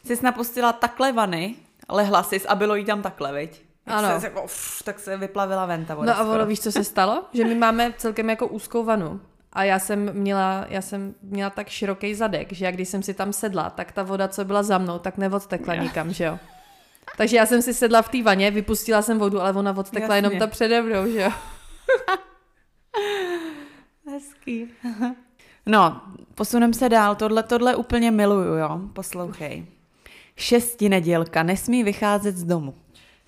[0.03, 1.55] Jsi napustila takhle vany,
[1.89, 3.65] lehla jsi a bylo jí tam takhle, viď?
[3.87, 4.19] Jak Ano.
[4.19, 6.13] Se, jako, uf, tak se vyplavila ven ta voda.
[6.13, 7.23] No a ono, víš, co se stalo?
[7.33, 9.21] Že my máme celkem jako úzkou vanu.
[9.55, 13.13] A já jsem měla, já jsem měla tak široký zadek, že já když jsem si
[13.13, 16.39] tam sedla, tak ta voda, co byla za mnou, tak neodtekla nikam, že jo.
[17.17, 20.27] Takže já jsem si sedla v té vaně, vypustila jsem vodu, ale ona odtekla Jasně.
[20.27, 21.31] jenom ta přede mnou, že jo.
[24.11, 24.67] Hezký.
[25.67, 26.01] No,
[26.35, 27.15] posunem se dál.
[27.15, 28.79] Tohle, tohle úplně miluju, jo.
[28.93, 29.65] Poslouchej.
[30.35, 32.75] Šesti nedělka nesmí vycházet z domu.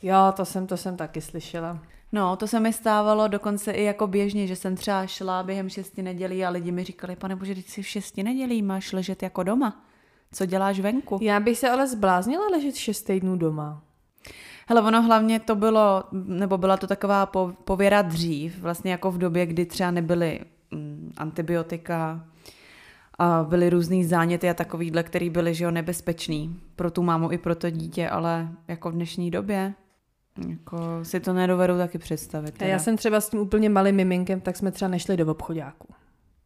[0.01, 1.79] Jo, to jsem, to jsem taky slyšela.
[2.11, 6.01] No, to se mi stávalo dokonce i jako běžně, že jsem třeba šla během šesti
[6.01, 9.43] nedělí a lidi mi říkali, pane bože, teď si v šesti nedělí máš ležet jako
[9.43, 9.85] doma.
[10.31, 11.19] Co děláš venku?
[11.21, 13.81] Já bych se ale zbláznila ležet šest týdnů doma.
[14.67, 19.17] Hele, ono hlavně to bylo, nebo byla to taková po- pověra dřív, vlastně jako v
[19.17, 20.39] době, kdy třeba nebyly
[20.71, 22.25] mm, antibiotika
[23.19, 27.37] a byly různý záněty a takovýhle, který byly, že jo, nebezpečný pro tu mámu i
[27.37, 29.73] pro to dítě, ale jako v dnešní době
[30.49, 32.57] jako si to nedovedu taky představit.
[32.57, 32.71] Teda.
[32.71, 35.87] já jsem třeba s tím úplně malým miminkem, tak jsme třeba nešli do obchodáku.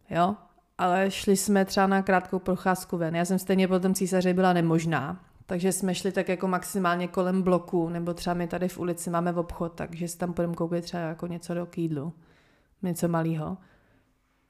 [0.10, 0.36] Jo?
[0.78, 3.16] Ale šli jsme třeba na krátkou procházku ven.
[3.16, 7.42] Já jsem stejně po tom císaři byla nemožná, takže jsme šli tak jako maximálně kolem
[7.42, 10.84] bloku, nebo třeba my tady v ulici máme v obchod, takže si tam půjdeme koupit
[10.84, 12.14] třeba jako něco do kýdlu,
[12.82, 13.58] něco malého.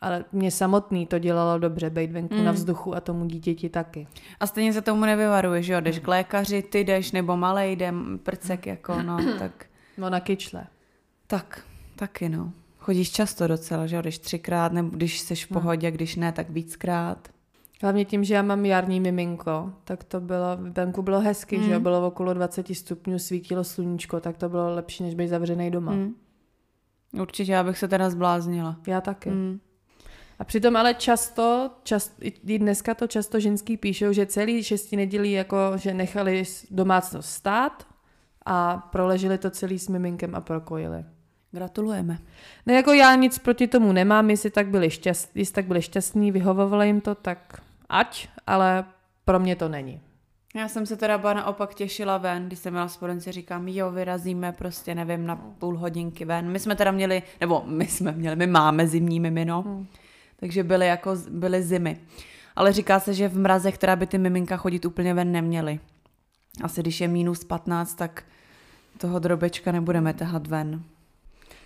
[0.02, 2.44] Ale mě samotný to dělalo dobře, být venku mm.
[2.46, 4.08] na vzduchu a tomu dítěti taky.
[4.40, 8.20] A stejně se tomu nevyvaruje, že jo, jdeš k lékaři, ty jdeš, nebo malej jdem,
[8.24, 9.66] prcek jako, no, tak,
[9.98, 10.68] No na kyčle.
[11.28, 11.62] tak,
[11.96, 12.54] taky no.
[12.78, 16.50] Chodíš často docela, že jo, jdeš třikrát, nebo když jsi v pohodě, když ne, tak
[16.50, 17.28] víckrát.
[17.82, 21.64] Hlavně tím, že já mám jarní miminko, tak to bylo, venku bylo hezky, mm.
[21.64, 25.72] že jo, bylo okolo 20 stupňů, svítilo sluníčko, tak to bylo lepší, než být zavřený
[25.72, 25.92] doma.
[25.92, 26.16] Mm.
[27.22, 28.78] Určitě, já bych se teda zbláznila.
[28.88, 29.30] Já taky.
[29.30, 29.60] Mm.
[30.42, 35.32] A přitom ale často, čast, i dneska to často ženský píšou, že celý šesti nedělí
[35.32, 37.88] jako, že nechali domácnost stát
[38.46, 41.06] a proleželi to celý s miminkem a prokojili.
[41.52, 42.18] Gratulujeme.
[42.66, 46.32] Ne, jako já nic proti tomu nemám, jestli tak byli, šťast, jestli tak byli šťastní,
[46.32, 48.86] vyhovovalo jim to, tak ať, ale
[49.26, 50.02] pro mě to není.
[50.56, 54.52] Já jsem se teda byla naopak těšila ven, když jsem měla sporenci, říkám, jo, vyrazíme
[54.52, 56.52] prostě, nevím, na půl hodinky ven.
[56.52, 59.88] My jsme teda měli, nebo my jsme měli, my máme zimní mimino, Hmm.
[60.42, 61.98] Takže byly jako, byly zimy.
[62.56, 65.80] Ale říká se, že v mrazech teda by ty miminka chodit úplně ven neměly.
[66.64, 68.24] Asi když je minus 15, tak
[68.98, 70.84] toho drobečka nebudeme tahat ven.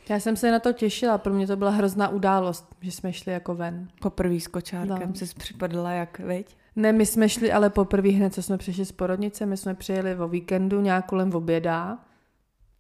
[0.10, 3.32] Já jsem se na to těšila, pro mě to byla hrozná událost, že jsme šli
[3.34, 3.88] jako ven.
[4.02, 5.16] Poprvý s kočárkem No.
[5.16, 6.58] jsi připadla jak, viď?
[6.76, 10.16] Ne, my jsme šli ale poprvé hned, co jsme přišli z porodnice, my jsme přijeli
[10.16, 11.98] o víkendu nějak kolem oběda,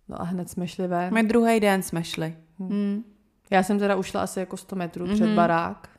[0.10, 1.14] no a hned jsme šli ven.
[1.14, 2.36] My druhý den jsme šli.
[2.60, 3.04] Hmm.
[3.52, 5.14] Já jsem teda ušla asi jako 100 metrů mm-hmm.
[5.14, 5.90] před barák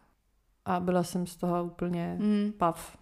[0.65, 2.53] a byla jsem z toho úplně mm.
[2.59, 2.97] Pav.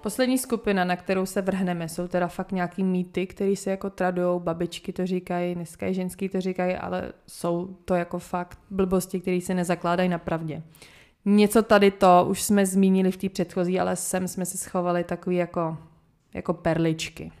[0.00, 4.40] Poslední skupina, na kterou se vrhneme, jsou teda fakt nějaký mýty, které se jako tradujou,
[4.40, 9.40] babičky to říkají, dneska i ženský to říkají, ale jsou to jako fakt blbosti, které
[9.40, 10.62] se nezakládají na pravdě.
[11.24, 15.36] Něco tady to už jsme zmínili v té předchozí, ale sem jsme si schovali takový
[15.36, 15.76] jako,
[16.34, 17.32] jako perličky.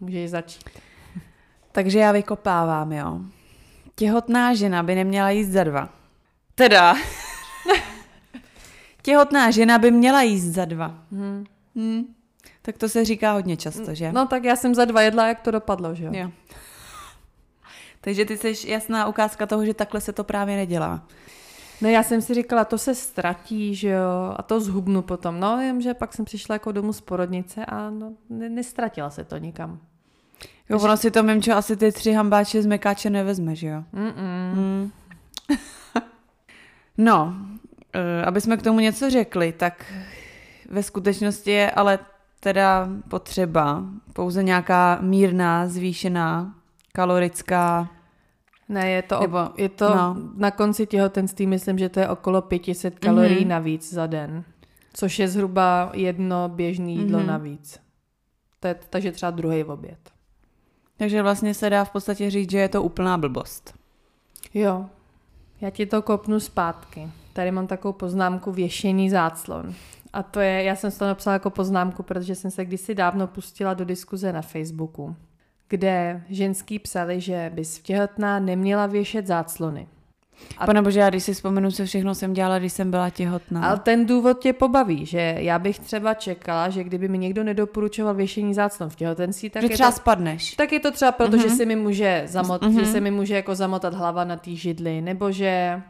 [0.00, 0.70] Můžeš začít.
[1.72, 3.20] Takže já vykopávám, jo.
[3.94, 5.88] Těhotná žena by neměla jíst za dva.
[6.54, 6.94] Teda.
[9.02, 10.98] Těhotná žena by měla jíst za dva.
[11.12, 11.44] Hmm.
[11.76, 12.04] Hmm.
[12.62, 14.12] Tak to se říká hodně často, že?
[14.12, 16.10] No tak já jsem za dva jedla, jak to dopadlo, že jo?
[16.14, 16.30] Jo.
[18.00, 21.06] Takže ty jsi jasná ukázka toho, že takhle se to právě nedělá.
[21.80, 25.40] No já jsem si říkala, to se ztratí, že jo, a to zhubnu potom.
[25.40, 29.36] No, jenže pak jsem přišla jako domů z porodnice a no, ne, nestratila se to
[29.36, 29.80] nikam.
[30.68, 33.84] Jo, ono si to Mimčo asi ty tři hambáče z mekáče nevezme, že jo?
[33.94, 34.52] Mm-mm.
[34.54, 34.90] Hmm.
[36.98, 37.34] no,
[37.92, 39.84] eh, aby jsme k tomu něco řekli, tak
[40.68, 41.98] ve skutečnosti je ale
[42.40, 46.54] teda potřeba pouze nějaká mírná, zvýšená
[46.92, 47.88] kalorická
[48.68, 50.16] Ne, je to, Nebo- je to no.
[50.36, 53.44] na konci těhotenství, myslím, že to je okolo 500 kalorií Mhm.
[53.44, 53.48] mm-hmm.
[53.48, 54.44] navíc za den,
[54.94, 57.26] což je zhruba jedno běžné jídlo Mhm.
[57.26, 57.26] mm-hmm.
[57.30, 57.80] navíc.
[58.60, 59.98] To je, takže třeba druhý oběd.
[60.96, 63.74] Takže vlastně se dá v podstatě říct, že je to úplná blbost.
[64.54, 64.86] Jo,
[65.60, 67.08] já ti to kopnu zpátky.
[67.32, 69.74] Tady mám takovou poznámku věšení záclon.
[70.12, 73.74] A to je, já jsem to napsala jako poznámku, protože jsem se kdysi dávno pustila
[73.74, 75.16] do diskuze na Facebooku,
[75.68, 79.88] kde ženský psali, že bys v těhotná neměla věšet záclony.
[80.58, 80.66] A...
[80.66, 83.68] Pane bože, já když si vzpomenu, co všechno jsem dělala, když jsem byla těhotná.
[83.68, 88.14] Ale ten důvod tě pobaví, že já bych třeba čekala, že kdyby mi někdo nedoporučoval
[88.14, 90.54] věšení záclon v těhotenství, tak že je třeba to, spadneš.
[90.54, 91.42] Tak je to třeba proto, mm-hmm.
[91.42, 92.80] že si mi může zamot, mm-hmm.
[92.80, 95.82] že se mi může jako zamotat hlava na té židli, nebo že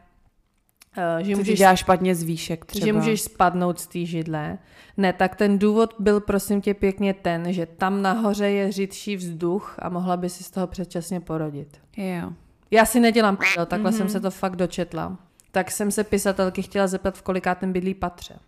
[0.99, 2.87] Uh, že můžeš, dělá špatně z výšek třeba.
[2.87, 4.59] Že můžeš spadnout z té židle.
[4.97, 9.77] Ne, tak ten důvod byl prosím tě pěkně ten, že tam nahoře je řidší vzduch
[9.79, 11.81] a mohla by si z toho předčasně porodit.
[11.97, 12.33] Jo.
[12.71, 13.97] Já si nedělám takhle mm-hmm.
[13.97, 15.17] jsem se to fakt dočetla.
[15.51, 18.39] Tak jsem se pisatelky chtěla zeptat, v kolikátém bydlí patře.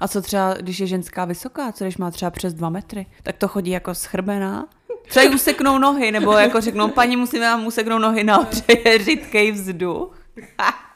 [0.00, 3.36] A co třeba, když je ženská vysoká, co když má třeba přes dva metry, tak
[3.36, 4.66] to chodí jako schrbená?
[5.08, 8.48] Třeba jí useknou nohy, nebo jako řeknou, paní, musíme vám useknout nohy na
[8.84, 10.18] je řidkej vzduch.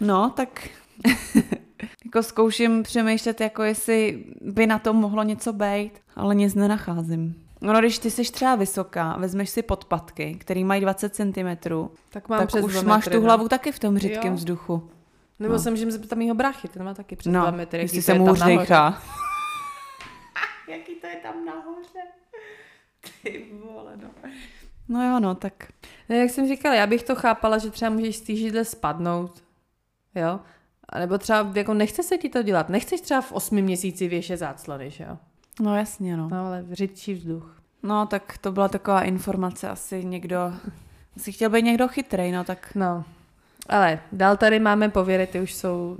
[0.00, 0.68] no, tak
[2.04, 7.44] jako zkouším přemýšlet, jako jestli by na tom mohlo něco být, ale nic nenacházím.
[7.60, 11.48] No, když ty jsi třeba vysoká, vezmeš si podpatky, který mají 20 cm,
[12.10, 13.20] tak, mám tak přes už metry, máš tu no.
[13.20, 14.90] hlavu taky v tom řidkém vzduchu.
[15.38, 15.58] Nebo no.
[15.58, 17.80] se tam mýho bráchy, ten má taky přes no, 2 metry.
[17.80, 18.26] Jestli se mu
[20.68, 22.00] jaký to je tam nahoře.
[23.22, 24.10] Ty vole, no.
[24.88, 25.72] No jo, no, tak.
[26.08, 29.42] No, jak jsem říkala, já bych to chápala, že třeba můžeš z té židle spadnout,
[30.18, 30.40] jo,
[30.88, 34.36] a nebo třeba jako nechce se ti to dělat, nechceš třeba v osmi měsíci věšet
[34.36, 35.18] záclony, že jo.
[35.60, 36.28] No jasně, no.
[36.28, 37.58] No ale řidčí vzduch.
[37.82, 40.52] No tak to byla taková informace, asi někdo,
[41.16, 42.72] asi chtěl být někdo chytrý, no tak.
[42.74, 43.04] No,
[43.68, 45.98] ale dál tady máme pověry, ty už jsou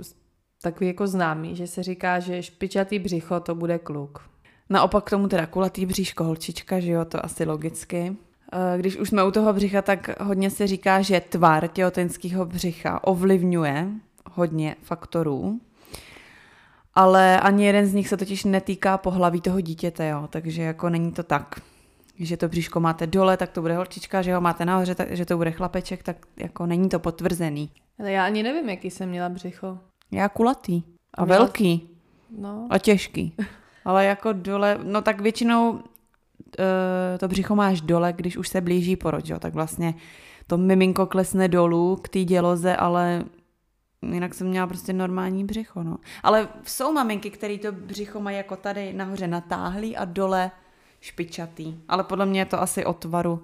[0.61, 4.29] takový jako známý, že se říká, že špičatý břicho to bude kluk.
[4.69, 8.15] Naopak k tomu teda kulatý bříško holčička, že jo, to asi logicky.
[8.53, 13.03] Eh, když už jsme u toho břicha, tak hodně se říká, že tvar těhotenského břicha
[13.03, 13.87] ovlivňuje
[14.39, 15.59] hodně faktorů
[16.99, 21.11] ale ani jeden z nich se totiž netýká pohlaví toho dítěte, jo, takže jako není
[21.11, 21.61] to tak,
[22.19, 25.25] že to bříško máte dole, tak to bude holčička, že ho máte nahoře, tak, že
[25.25, 27.69] to bude chlapeček, tak jako není to potvrzený.
[27.99, 29.77] Ale já ani nevím, jaký jsem měla břicho.
[30.11, 31.39] Já kulatý a, a měla...
[31.39, 31.89] velký
[32.37, 32.67] no.
[32.69, 33.35] a těžký.
[33.85, 35.81] Ale jako dole, no tak většinou uh,
[37.19, 39.93] to břicho máš dole, když už se blíží porod, jo, tak vlastně
[40.47, 43.23] to miminko klesne dolů k té děloze, ale
[44.01, 45.97] Jinak jsem měla prostě normální břicho, no.
[46.23, 50.51] Ale jsou maminky, které to břicho mají jako tady nahoře natáhlý a dole
[51.01, 51.79] špičatý.
[51.87, 53.43] Ale podle mě je to asi o tvaru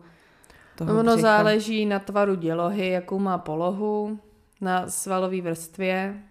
[0.76, 1.22] toho Ono břicha.
[1.22, 4.20] záleží na tvaru dělohy, jakou má polohu,
[4.62, 6.24] na svalové vrstvě.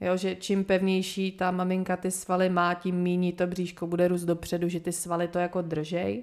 [0.00, 4.24] Jo, že čím pevnější ta maminka ty svaly má, tím míní to bříško bude růst
[4.24, 6.22] dopředu, že ty svaly to jako držej.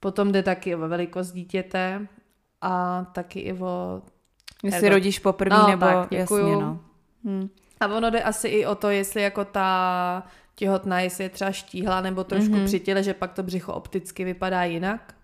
[0.00, 2.06] Potom jde taky o velikost dítěte
[2.60, 4.02] a taky i o...
[4.62, 6.80] Jestli rodíš poprvé no, nebo tak, jasně, no.
[7.26, 7.48] Hmm.
[7.80, 10.22] A ono jde asi i o to, jestli jako ta
[10.54, 12.64] těhotná, jestli je třeba štíhla nebo trošku mm-hmm.
[12.64, 15.14] při těle, že pak to břicho opticky vypadá jinak.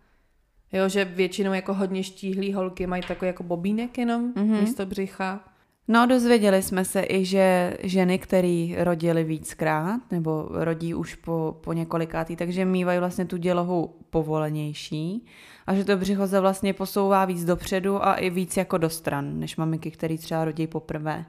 [0.72, 4.60] Jo, že většinou jako hodně štíhlý holky mají takový jako bobínek jenom mm-hmm.
[4.60, 5.40] místo břicha.
[5.88, 11.72] No, dozvěděli jsme se i, že ženy, které rodily víckrát, nebo rodí už po, po
[11.72, 15.26] několikátý, takže mývají vlastně tu dělohu povolenější
[15.66, 19.40] a že to břicho se vlastně posouvá víc dopředu a i víc jako do stran,
[19.40, 21.24] než maminky, které třeba rodí poprvé.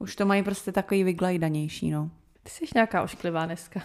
[0.00, 2.10] Už to mají prostě takový vyglajdanější, no.
[2.42, 3.80] Ty jsi nějaká ošklivá dneska.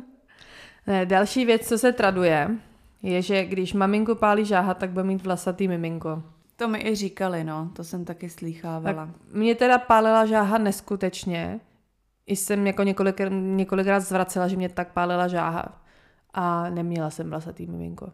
[0.86, 2.50] ne, další věc, co se traduje,
[3.02, 6.22] je, že když maminku pálí žáha, tak bude mít vlasatý miminko.
[6.56, 9.06] To mi i říkali, no, to jsem taky slýchávala.
[9.06, 11.60] Tak mě teda pálila žáha neskutečně.
[12.26, 15.82] I jsem jako několik, několikrát zvracela, že mě tak pálila žáha.
[16.34, 18.12] A neměla jsem vlasatý miminko.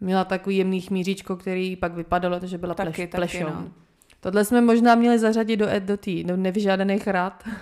[0.00, 3.44] Měla takový jemný chmíříčko, který pak vypadalo, že byla taky, pleš, taky, plešou.
[3.44, 3.70] No.
[4.20, 7.44] Tohle jsme možná měli zařadit do, do tý, do nevyžádaných rád.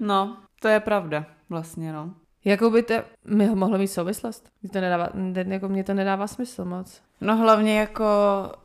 [0.00, 2.14] No, to je pravda, vlastně, no.
[2.44, 4.48] Jakou by to mi mohlo mít souvislost?
[4.62, 5.08] Mě to nedává,
[5.46, 7.02] jako mě to nedává smysl moc.
[7.20, 8.04] No hlavně jako,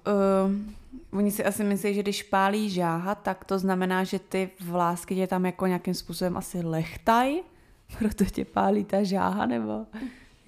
[0.08, 5.16] uh, oni si asi myslí, že když pálí žáha, tak to znamená, že ty vlásky
[5.16, 7.40] tě tam jako nějakým způsobem asi lechtaj,
[8.00, 9.86] proto tě pálí ta žáha, nebo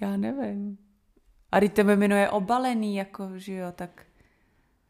[0.00, 0.78] já nevím.
[1.52, 4.02] A když tebe je obalený, jako, že jo, tak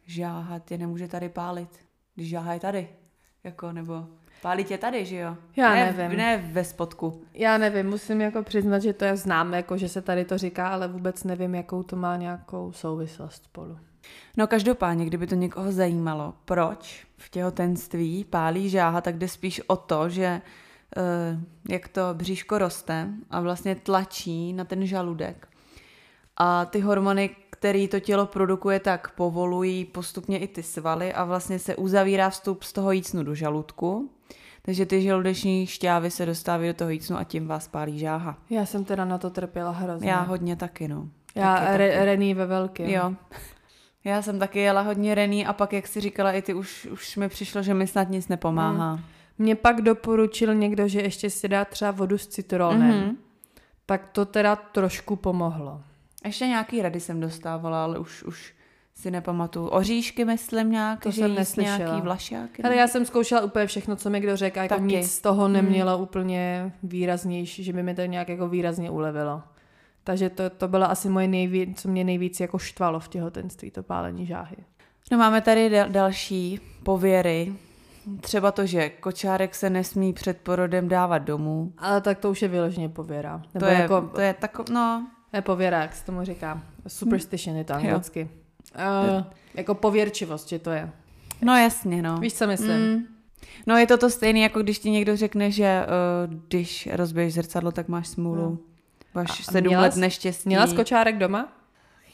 [0.07, 1.84] žáha tě nemůže tady pálit
[2.15, 2.89] když žáha je tady,
[3.45, 4.07] jako, nebo
[4.43, 5.37] pálí tě tady, že jo?
[5.57, 6.19] Já ne, nevím.
[6.19, 7.25] Ne ve spodku.
[7.35, 10.69] Já nevím, musím jako přiznat, že to je znám, jako že se tady to říká,
[10.69, 13.79] ale vůbec nevím, jakou to má nějakou souvislost spolu.
[14.37, 19.77] No každopádně, kdyby to někoho zajímalo, proč v těhotenství pálí žáha, tak jde spíš o
[19.77, 20.41] to, že
[20.97, 25.49] uh, jak to bříško roste a vlastně tlačí na ten žaludek.
[26.37, 27.31] A ty hormony,
[27.65, 32.63] který to tělo produkuje, tak povolují postupně i ty svaly a vlastně se uzavírá vstup
[32.63, 34.11] z toho jícnu do žaludku.
[34.63, 38.39] Takže ty žaludeční šťávy se dostávají do toho jícnu a tím vás pálí žáha.
[38.51, 40.11] Já jsem teda na to trpěla hrozně.
[40.11, 41.09] Já hodně taky, no.
[41.35, 42.05] Já taky, re, taky.
[42.05, 42.91] Rený ve velkém.
[42.91, 43.15] Jo.
[44.05, 47.17] Já jsem taky jela hodně rený a pak, jak si říkala i ty, už, už
[47.17, 48.95] mi přišlo, že mi snad nic nepomáhá.
[48.95, 49.03] Mm.
[49.39, 52.93] Mě pak doporučil někdo, že ještě si dá třeba vodu s citronem.
[52.93, 53.17] Mm-hmm.
[53.87, 55.81] Tak to teda trošku pomohlo.
[56.25, 58.55] Ještě nějaký rady jsem dostávala, ale už, už
[58.95, 59.67] si nepamatuju.
[59.67, 61.77] Oříšky, myslím, nějak, to že jsem neslyšela.
[61.79, 62.63] nějaký vlašáky.
[62.63, 64.85] Ale já jsem zkoušela úplně všechno, co mi kdo řekl, a jako Taky.
[64.87, 69.43] nic z toho nemělo úplně výraznější, že by mi to nějak jako výrazně ulevilo.
[70.05, 73.83] Takže to, to byla asi moje nejvíc, co mě nejvíc jako štvalo v těhotenství, to
[73.83, 74.57] pálení žáhy.
[75.13, 77.53] No máme tady dal- další pověry.
[78.21, 81.73] Třeba to, že kočárek se nesmí před porodem dávat domů.
[81.79, 83.43] Ale tak to už je vyloženě pověra.
[83.55, 85.07] Nebo To je, jako, to je tako, no,
[85.43, 86.63] pověra, jak se tomu říká.
[86.87, 88.29] Superstition je to anglicky.
[88.77, 89.25] Uh,
[89.55, 90.91] jako pověrčivost, že to je.
[91.43, 92.19] no jasně, no.
[92.19, 92.95] Víš, co myslím?
[92.95, 93.05] Mm.
[93.67, 95.87] No je to to stejné, jako když ti někdo řekne, že
[96.29, 98.43] uh, když rozbiješ zrcadlo, tak máš smůlu.
[98.43, 98.59] No.
[99.15, 100.49] Máš sedm měla let neštěstí.
[100.49, 101.49] Měla jsi kočárek doma?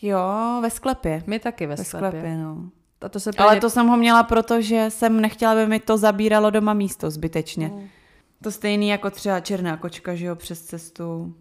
[0.03, 1.23] Jo, ve sklepě.
[1.27, 2.09] My taky ve, Ve sklepě.
[2.09, 2.71] sklepě, no.
[3.01, 5.97] A to se Ale to jsem ho měla proto, že jsem nechtěla, aby mi to
[5.99, 7.69] zabíralo doma místo zbytečně.
[7.69, 7.89] Mm.
[8.43, 11.35] To stejný jako třeba černá kočka, že jo, přes cestu.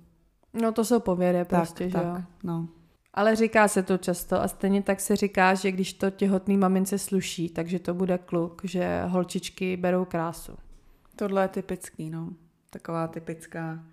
[0.53, 2.23] No to jsou pověry Tak, prostě, že tak, jo.
[2.43, 2.67] no.
[3.13, 6.97] Ale říká se to často a stejně tak se říká, že když to těhotný mamince
[6.97, 10.57] sluší, takže to bude kluk, že holčičky berou krásu.
[11.15, 12.29] Tohle je typický, no.
[12.69, 13.83] Taková typická,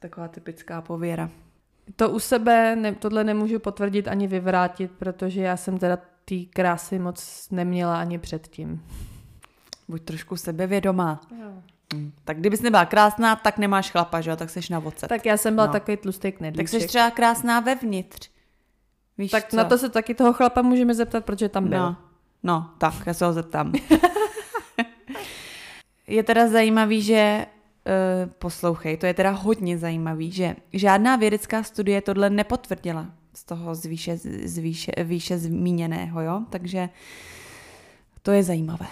[0.00, 1.30] taková typická pověra.
[1.96, 6.98] To u sebe ne, tohle nemůžu potvrdit ani vyvrátit, protože já jsem teda té krásy
[6.98, 8.84] moc neměla ani předtím.
[9.88, 11.20] Buď trošku sebevědomá.
[11.40, 11.62] Jo.
[11.94, 12.12] Hm.
[12.24, 15.08] Tak kdybys nebyla krásná, tak nemáš chlapa, že jo, tak seš na vocet.
[15.08, 15.72] Tak já jsem byla No.
[15.72, 15.72] no.
[15.72, 16.70] takový tlustý knedlíček.
[16.70, 18.30] tak jsi třeba krásná vevnitř.
[19.18, 19.56] Víš tak co?
[19.56, 21.78] na to se taky toho chlapa můžeme zeptat, protože tam byl.
[21.78, 21.96] No,
[22.42, 23.72] no, tak, já se ho zeptám.
[26.06, 27.46] je teda zajímavý, že
[28.26, 33.74] uh, poslouchej, to je teda hodně zajímavý, že žádná vědecká studie tohle nepotvrdila z toho
[33.74, 36.42] z výše, z výše, výše zmíněného, jo?
[36.50, 36.88] Takže
[38.22, 38.86] to je zajímavé.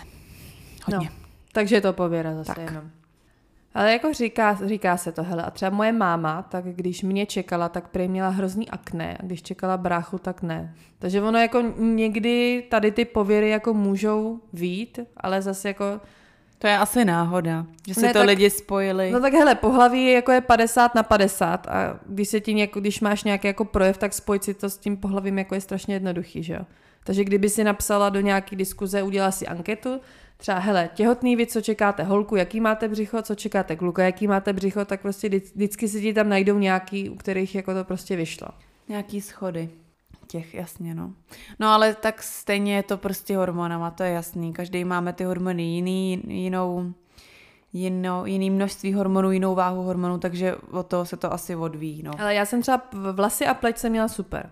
[0.84, 1.10] Hodně.
[1.10, 1.25] No,
[1.56, 2.64] takže je to pověra zase Tak.
[2.70, 2.84] jenom.
[3.74, 7.68] Ale jako říká, říká se to, hele, a třeba moje máma, tak když mě čekala,
[7.68, 10.74] tak prý měla hrozný akné, a když čekala bráchu, tak ne.
[10.98, 16.00] Takže ono jako někdy tady ty pověry jako můžou vít, ale zase jako,
[16.58, 19.10] To je asi náhoda, že si Ne, to tak- lidi spojili.
[19.10, 22.80] no tak hele, pohlaví je jako je 50 na 50 a když se ti něko,
[22.80, 25.94] když máš nějaký jako projev, tak spojit si to s tím pohlavím jako je strašně
[25.94, 26.60] jednoduchý, že jo.
[27.04, 30.00] Takže kdyby si napsala do nějaký diskuze, udělala si anketu,
[30.36, 34.52] třeba hele, těhotný vy, co čekáte holku, jaký máte břicho, co čekáte kluka, jaký máte
[34.52, 38.16] břicho, tak prostě vždy- vždycky si ti tam najdou nějaký, u kterých jako to prostě
[38.16, 38.48] vyšlo.
[38.88, 39.70] Nějaký schody.
[40.26, 41.12] Těch, jasně, no.
[41.58, 44.52] No ale tak stejně je to prostě hormonama, to je jasný.
[44.52, 46.92] Každý máme ty hormony jiný, jinou,
[47.72, 52.10] jinou, jiný množství hormonů, jinou váhu hormonů, takže od toho se to asi odvíjí, no.
[52.18, 52.82] Ale já jsem třeba
[53.12, 54.50] vlasy a pleť jsem měla super.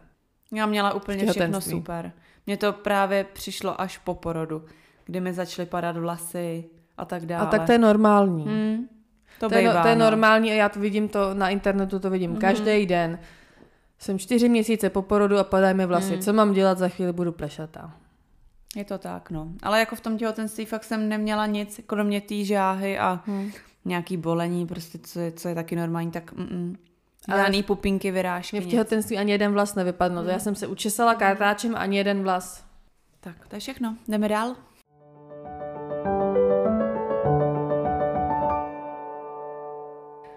[0.53, 2.13] Já měla úplně všechno super.
[2.47, 4.65] Mně to právě přišlo až po porodu,
[5.05, 6.65] kdy mi začaly padat vlasy
[6.97, 7.43] a tak dále.
[7.47, 8.45] A tak to je normální.
[8.45, 8.89] Hmm,
[9.41, 10.05] to, To, je, bývá, no, to je no.
[10.05, 12.41] normální a já to vidím to na internetu, to vidím mm-hmm.
[12.41, 13.19] každý den.
[13.99, 16.11] Jsem čtyři měsíce po porodu a padají mi vlasy.
[16.11, 16.17] Mm.
[16.17, 16.23] Mm.
[16.23, 17.93] Co mám dělat za chvíli, budu plešatá.
[18.77, 19.49] Je to tak, no.
[19.63, 23.51] Ale jako v tom těhotenství fakt jsem neměla nic, kromě té žáhy a Hmm.
[23.85, 26.77] nějaký bolení, prostě co je, co je taky normální, tak mm,
[27.29, 28.71] Ale žádný pupinky, vyrážky, Mě v nic.
[28.71, 30.23] těhotenství ani jeden vlas nevypadl.
[30.23, 30.29] Mm.
[30.29, 32.65] Já jsem se učesala kartáčem ani jeden vlas.
[33.21, 33.97] Tak, to je všechno.
[34.09, 34.57] Jdeme dál?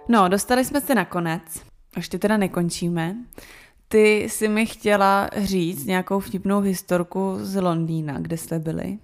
[0.10, 1.42] No, dostali jsme se na konec.
[1.96, 3.16] Ještě teda nekončíme.
[3.88, 8.98] Ty jsi mi chtěla říct nějakou vtipnou historku z Londýna, kde jste byli.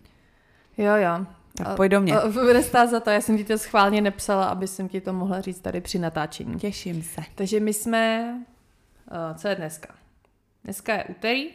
[0.77, 1.25] Jo, jo.
[1.57, 2.15] Tak pojď do mě.
[2.33, 5.41] Bude stát za to, já jsem ti to schválně nepsala, aby jsem ti to mohla
[5.41, 6.59] říct tady při natáčení.
[6.59, 7.21] Těším se.
[7.35, 8.33] Takže my jsme,
[9.11, 9.93] uh, co je dneska?
[10.63, 11.49] Dneska je úterý.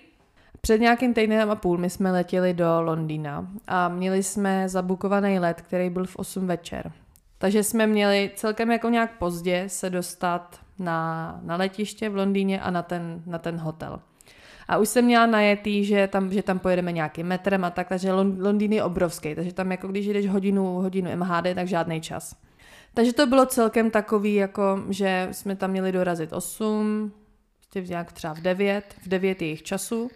[0.60, 5.62] Před nějakým týdnem a půl my jsme letěli do Londýna a měli jsme zabukovaný let,
[5.62, 6.92] který byl v 8 večer.
[7.38, 12.70] Takže jsme měli celkem jako nějak pozdě se dostat na, na letiště v Londýně a
[12.70, 14.00] na ten, na ten hotel.
[14.68, 18.12] A už jsem měla najetý, že tam, že tam pojedeme nějakým metrem a tak, takže
[18.12, 22.36] Lon- Londýn je obrovský, takže tam jako když jdeš hodinu, hodinu MHD, tak žádný čas.
[22.94, 27.12] Takže to bylo celkem takový, jako, že jsme tam měli dorazit 8,
[27.56, 30.10] prostě nějak třeba v 9, v 9 jejich času.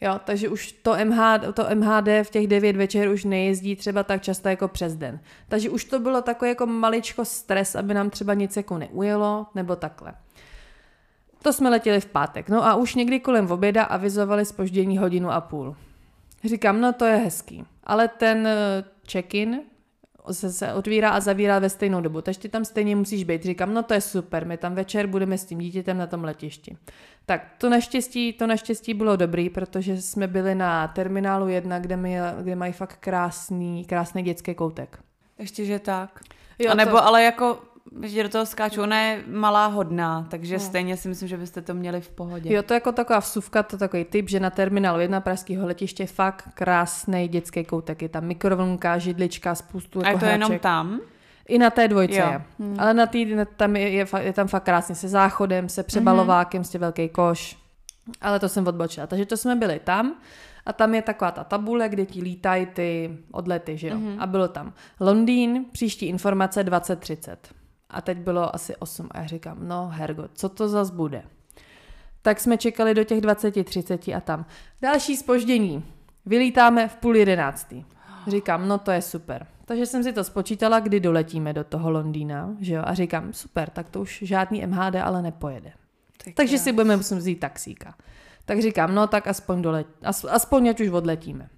[0.00, 4.22] Jo, takže už to MHD, to MHD v těch 9 večer už nejezdí třeba tak
[4.22, 5.20] často jako přes den.
[5.48, 9.76] Takže už to bylo takový jako maličko stres, aby nám třeba nic jako neujelo, nebo
[9.76, 10.14] takhle.
[11.42, 12.48] To jsme letěli v pátek.
[12.48, 15.76] No a už někdy kolem oběda avizovali spoždění hodinu a půl.
[16.44, 17.64] Říkám, no to je hezký.
[17.84, 19.60] Ale ten eh, check-in
[20.30, 23.42] se, se otvírá a zavírá ve stejnou dobu, takže ty tam stejně musíš být.
[23.42, 26.76] Říkám, no to je super, my tam večer budeme s tím dítětem na tom letišti.
[27.26, 32.18] Tak to naštěstí, to naštěstí bylo dobrý, protože jsme byli na terminálu 1, kde, mi,
[32.42, 34.98] kde mají fakt krásný, krásný dětský koutek.
[35.38, 36.20] Ještě, že tak.
[36.58, 37.04] Jo, a nebo to...
[37.04, 37.58] ale jako
[38.02, 40.60] že do toho skáču, ona je malá hodná, takže no.
[40.60, 42.54] stejně si myslím, že byste to měli v pohodě.
[42.54, 46.02] Jo, to je jako taková vsuvka, to takový typ, že na terminálu jedna pražského letiště
[46.02, 48.02] je fakt krásný dětský koutek.
[48.02, 50.40] Je tam mikrovlnka, židlička, spoustu jako A je to hraček.
[50.40, 51.00] jenom tam?
[51.48, 52.28] I na té dvojce jo.
[52.32, 52.42] je.
[52.58, 52.76] Hmm.
[52.78, 53.18] Ale na té,
[53.56, 56.78] tam je, je, je, tam fakt krásně se záchodem, se přebalovákem, mm-hmm.
[56.78, 57.56] velký koš.
[58.20, 59.06] Ale to jsem odbočila.
[59.06, 60.14] Takže to jsme byli tam
[60.66, 63.96] a tam je taková ta tabule, kde ti lítají ty odlety, že jo.
[63.96, 64.16] Mm-hmm.
[64.18, 67.55] A bylo tam Londýn, příští informace 2030.
[67.90, 71.22] A teď bylo asi 8 a já říkám, no hergo, co to zas bude?
[72.22, 74.46] Tak jsme čekali do těch 20-30 a tam.
[74.82, 75.84] Další spoždění.
[76.26, 77.84] Vylítáme v půl jedenáctý.
[78.26, 79.46] Říkám, no to je super.
[79.64, 82.82] Takže jsem si to spočítala, kdy doletíme do toho Londýna, že jo?
[82.84, 85.72] A říkám, super, tak to už žádný MHD ale nepojede.
[86.24, 87.94] Tak Takže si budeme muset vzít taxíka.
[88.44, 91.48] Tak říkám, no tak aspoň, dolet, as, aspoň ať už odletíme.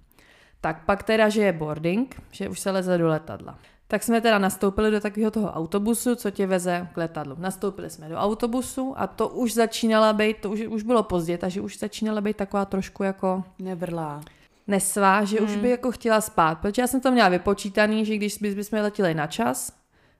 [0.61, 3.59] Tak pak teda, že je boarding, že už se leze do letadla.
[3.91, 7.35] Tak jsme teda nastoupili do takového toho autobusu, co tě veze k letadlu.
[7.39, 11.61] Nastoupili jsme do autobusu a to už začínala být, to už, už bylo pozdě, takže
[11.61, 13.43] už začínala být taková trošku jako...
[13.59, 14.21] Nevrlá.
[14.67, 15.49] Nesvá, že hmm.
[15.49, 19.13] už by jako chtěla spát, protože já jsem to měla vypočítaný, že když bychom letěli
[19.13, 19.73] na čas,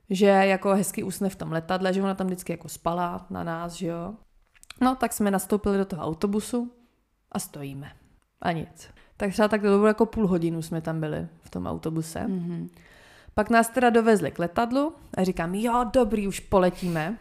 [0.10, 3.74] že jako hezky usne v tom letadle, že ona tam vždycky jako spala na nás,
[3.74, 4.14] že jo.
[4.82, 6.72] No, tak jsme nastoupili do toho autobusu
[7.32, 7.92] a stojíme.
[8.42, 8.90] A nic.
[9.18, 12.20] Tak třeba tak bylo jako půl hodinu jsme tam byli v tom autobuse.
[12.20, 12.70] Mm-hmm.
[13.34, 17.18] Pak nás teda dovezli k letadlu a říkám, jo, dobrý, už poletíme.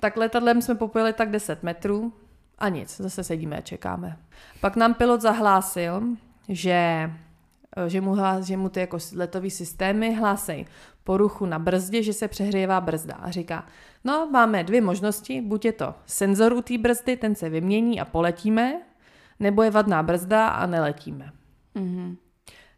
[0.00, 2.12] Tak letadlem jsme popojili tak 10 metrů
[2.58, 4.16] a nic, zase sedíme a čekáme.
[4.60, 6.02] Pak nám pilot zahlásil,
[6.48, 7.10] že,
[7.86, 10.66] že, mu, hlás, že mu ty jako letový systémy hlásej
[11.04, 13.14] poruchu na brzdě, že se přehřejevá brzda.
[13.14, 13.66] A říká,
[14.04, 18.04] no máme dvě možnosti, buď je to senzor u té brzdy, ten se vymění a
[18.04, 18.80] poletíme,
[19.40, 21.32] nebo je vadná brzda a neletíme.
[21.76, 22.16] Mm-hmm.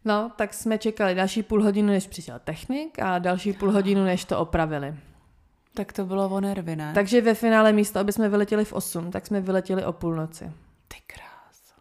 [0.07, 4.25] No, tak jsme čekali další půl hodinu, než přišel technik a další půl hodinu, než
[4.25, 4.95] to opravili.
[5.73, 6.91] Tak to bylo o nervy, ne?
[6.93, 10.51] Takže ve finále místo, aby jsme vyletěli v 8, tak jsme vyletěli o půlnoci.
[10.87, 11.73] Ty krás.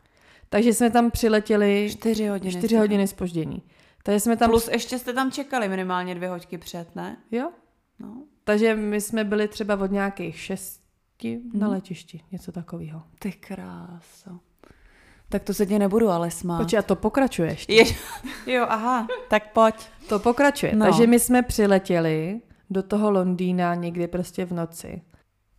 [0.49, 2.53] Takže jsme tam přiletěli 4 hodiny.
[2.53, 3.63] 4 hodiny spoždění.
[4.03, 4.51] Takže jsme tam...
[4.51, 7.17] Plus ještě jste tam čekali minimálně dvě hoďky před, ne?
[7.31, 7.51] Jo.
[7.99, 8.23] No.
[8.45, 13.03] Takže my jsme byli třeba od nějakých šesti na letišti, něco takového.
[13.19, 14.31] Ty kráso.
[15.29, 16.59] Tak to se tě nebudu ale smát.
[16.59, 17.75] Počkej, a to pokračuje ještě.
[17.75, 17.85] Je,
[18.47, 19.75] jo, aha, tak pojď.
[20.09, 20.77] To pokračuje.
[20.77, 20.87] No.
[20.87, 25.03] Takže my jsme přiletěli do toho Londýna někdy prostě v noci.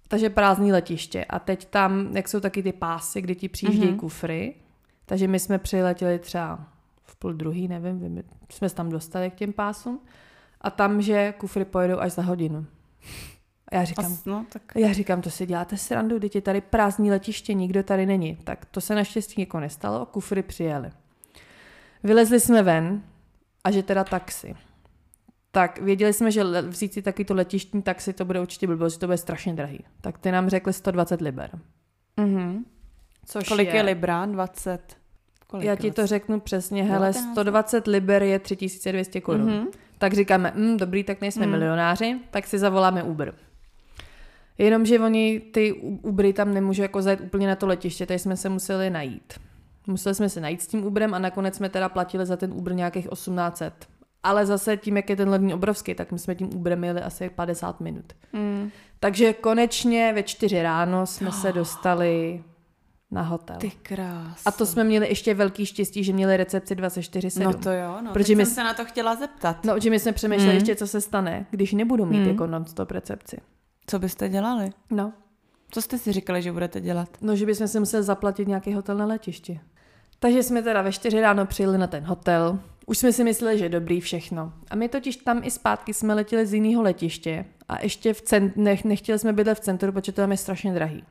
[0.07, 1.25] Takže prázdný letiště.
[1.25, 3.99] A teď tam, jak jsou taky ty pásy, kdy ti přijíždějí mm-hmm.
[3.99, 4.55] kufry.
[5.05, 6.59] Takže my jsme přiletěli třeba
[7.03, 9.99] v půl druhý, nevím, my jsme se tam dostali k těm pásům.
[10.61, 12.65] A tam, že kufry pojedou až za hodinu.
[13.71, 14.61] A já říkám, As, no, tak...
[14.75, 18.35] já říkám, to si děláte srandu, teď je tady prázdný letiště, nikdo tady není.
[18.43, 20.89] Tak to se naštěstí jako nestalo, kufry přijeli.
[22.03, 23.03] Vylezli jsme ven
[23.63, 24.55] a že teda taxi.
[25.51, 29.07] Tak věděli jsme, že vzít si takovýto letištní taxi, to bude určitě blbost, že to
[29.07, 29.79] bude strašně drahý.
[30.01, 31.59] Tak ty nám řekli 120 liber.
[32.17, 32.65] Mhm.
[33.25, 34.25] Což Kolik je, je libra?
[34.25, 34.97] 20?
[35.47, 39.49] Kolik já ti to řeknu přesně, hele, 120 liber je 3200 korun.
[39.49, 39.67] Mm-hmm.
[39.97, 41.51] Tak říkáme, mm, dobrý, tak nejsme mm.
[41.51, 43.33] milionáři, tak si zavoláme Uber.
[44.57, 48.49] Jenomže oni ty Ubery tam nemůžou jako zajít úplně na to letiště, takže jsme se
[48.49, 49.33] museli najít.
[49.87, 52.73] Museli jsme se najít s tím Uberem a nakonec jsme teda platili za ten Uber
[52.73, 53.73] nějakých 1800.
[54.23, 57.29] Ale zase tím, jak je ten levný obrovský, tak my jsme tím Uberem měli asi
[57.29, 58.13] 50 minut.
[58.33, 58.69] Mm.
[58.99, 61.35] Takže konečně ve čtyři ráno jsme oh.
[61.35, 62.43] se dostali
[63.11, 63.55] na hotel.
[63.57, 64.41] Ty krás.
[64.45, 67.43] A to jsme měli ještě velký štěstí, že měli recepci 24-7.
[67.43, 68.13] No to jo, no.
[68.13, 69.65] Protože my jsem se na to chtěla zeptat.
[69.65, 70.55] No, že my jsme přemýšleli mm.
[70.55, 72.27] ještě, co se stane, když nebudu mít mm.
[72.27, 73.37] jako non-stop recepci.
[73.89, 74.69] Co byste dělali?
[74.89, 75.13] No.
[75.71, 77.09] Co jste si říkali, že budete dělat?
[77.21, 79.59] No, že bychom si museli zaplatit nějaký hotel na letišti.
[80.19, 82.59] Takže jsme teda ve čtyři ráno přijeli na ten hotel.
[82.85, 84.53] Už jsme si mysleli, že je dobrý všechno.
[84.69, 88.53] A my totiž tam i zpátky jsme letěli z jiného letiště a ještě v cent-
[88.55, 91.03] nech- nechtěli jsme bydlet v centru, protože to tam je strašně drahý.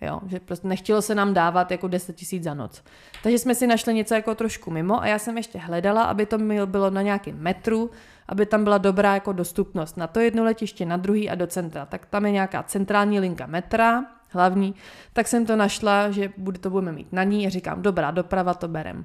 [0.00, 2.82] Jo, že prostě nechtělo se nám dávat jako 10 tisíc za noc.
[3.22, 6.38] Takže jsme si našli něco jako trošku mimo a já jsem ještě hledala, aby to
[6.66, 7.90] bylo na nějakém metru,
[8.30, 11.86] aby tam byla dobrá jako dostupnost na to jedno letiště, na druhý a do centra.
[11.86, 14.74] Tak tam je nějaká centrální linka metra, hlavní,
[15.12, 18.54] tak jsem to našla, že bude, to budeme mít na ní a říkám, dobrá, doprava
[18.54, 19.04] to berem.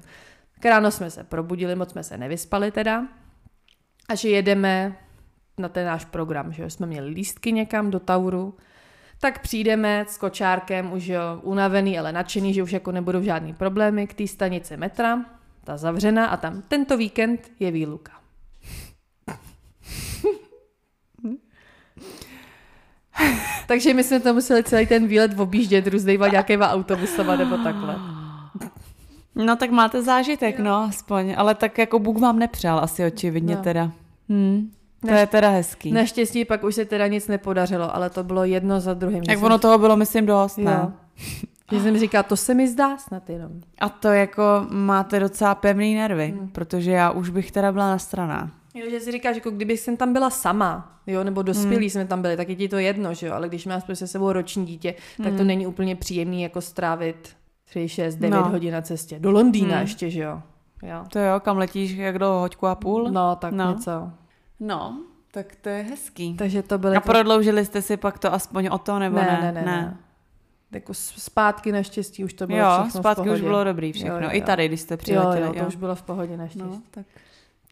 [0.64, 3.06] Ráno jsme se probudili, moc jsme se nevyspali teda
[4.08, 4.96] a že jedeme
[5.58, 8.54] na ten náš program, že jsme měli lístky někam do Tauru,
[9.18, 14.06] Tak přijdeme s kočárkem už jo, unavený, ale nadšený, že už jako nebudou žádný problémy
[14.06, 15.24] k té stanici metra,
[15.64, 18.25] ta zavřená a tam tento víkend je výluka.
[23.66, 27.96] Takže my jsme to museli celý ten výlet objíždět různýma nějakýma autobusama nebo takhle.
[29.34, 33.62] No tak máte zážitek, no aspoň, ale tak jako Bůh vám nepřál asi očividně No.
[33.62, 33.90] teda.
[34.28, 34.70] Hm.
[35.00, 35.92] To Neš- je teda hezký.
[35.92, 39.24] Naštěstí pak už se teda nic nepodařilo, ale to bylo jedno za druhým.
[39.24, 40.92] Jsem- ono toho bylo, myslím, dost, ne?
[41.72, 43.50] Že jsem říkala, to se mi zdá snad jenom.
[43.80, 46.48] A to jako máte docela pevný nervy, Hmm.
[46.48, 48.48] protože já už bych teda byla na stranách.
[48.76, 51.90] Jo, že si říkáš, jako kdyby jsem tam byla sama, jo, nebo dospělí Hmm.
[51.90, 54.12] jsme tam byli, tak je ti to jedno, že jo, ale když máš prostě se
[54.12, 55.46] sebou roční dítě, tak to Hmm.
[55.46, 58.48] není úplně příjemný jako strávit 3, 6, 9 No.
[58.48, 59.18] hodin na cestě.
[59.18, 59.80] Do Londýna Hmm.
[59.82, 60.42] ještě, že jo.
[60.82, 61.04] jo.
[61.12, 63.10] To jo, kam letíš, jak do hoďku a půl?
[63.10, 63.70] No, tak No.
[63.72, 64.10] něco.
[64.60, 64.98] no
[65.30, 66.34] tak to je hezký.
[66.34, 66.92] Takže to byly...
[66.92, 69.22] A jako- prodloužili jste si pak to aspoň o to, nebo ne?
[69.26, 69.96] ne, ne, ne, ne.
[70.72, 73.42] Jako zpátky naštěstí už to bylo Jo, všechno v zpátky už pohodě.
[73.42, 74.14] bylo dobrý všechno.
[74.16, 74.44] Jo, jo, I jo.
[74.46, 75.46] tady, když jste Jo, přiletěli.
[75.46, 76.68] jo, to už bylo v pohodě naštěstí.
[76.70, 77.06] No, tak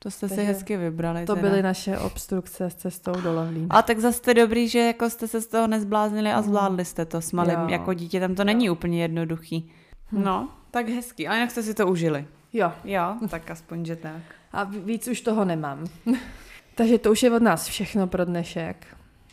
[0.05, 1.25] to jste si Takže hezky vybrali.
[1.27, 1.49] To teda.
[1.49, 3.67] byly naše obstrukce s cestou do Londýna.
[3.71, 7.05] A tak zase jste dobrý, že jako jste se z toho nezbláznili a zvládli jste
[7.05, 7.69] to s malým Jo.
[7.69, 8.35] jako dítětem.
[8.35, 9.73] To není úplně jednoduchý.
[10.13, 11.29] No, tak hezký.
[11.29, 12.27] A jak jste si to užili?
[12.53, 14.23] Jo, Jo, tak aspoň, že tak.
[14.53, 15.85] a víc už toho nemám.
[16.75, 18.87] Takže to už je od nás všechno pro dnešek.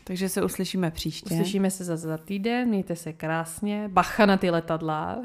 [0.03, 1.33] Takže se uslyšíme příště.
[1.35, 5.17] Uslyšíme se zase za týden, mějte se krásně, bacha na ty letadla,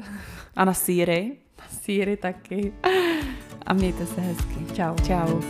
[0.55, 1.37] A na síry
[1.67, 2.73] síry taky.
[3.65, 4.55] A mějte se hezky.
[4.73, 4.95] Čau.
[5.07, 5.41] Čau.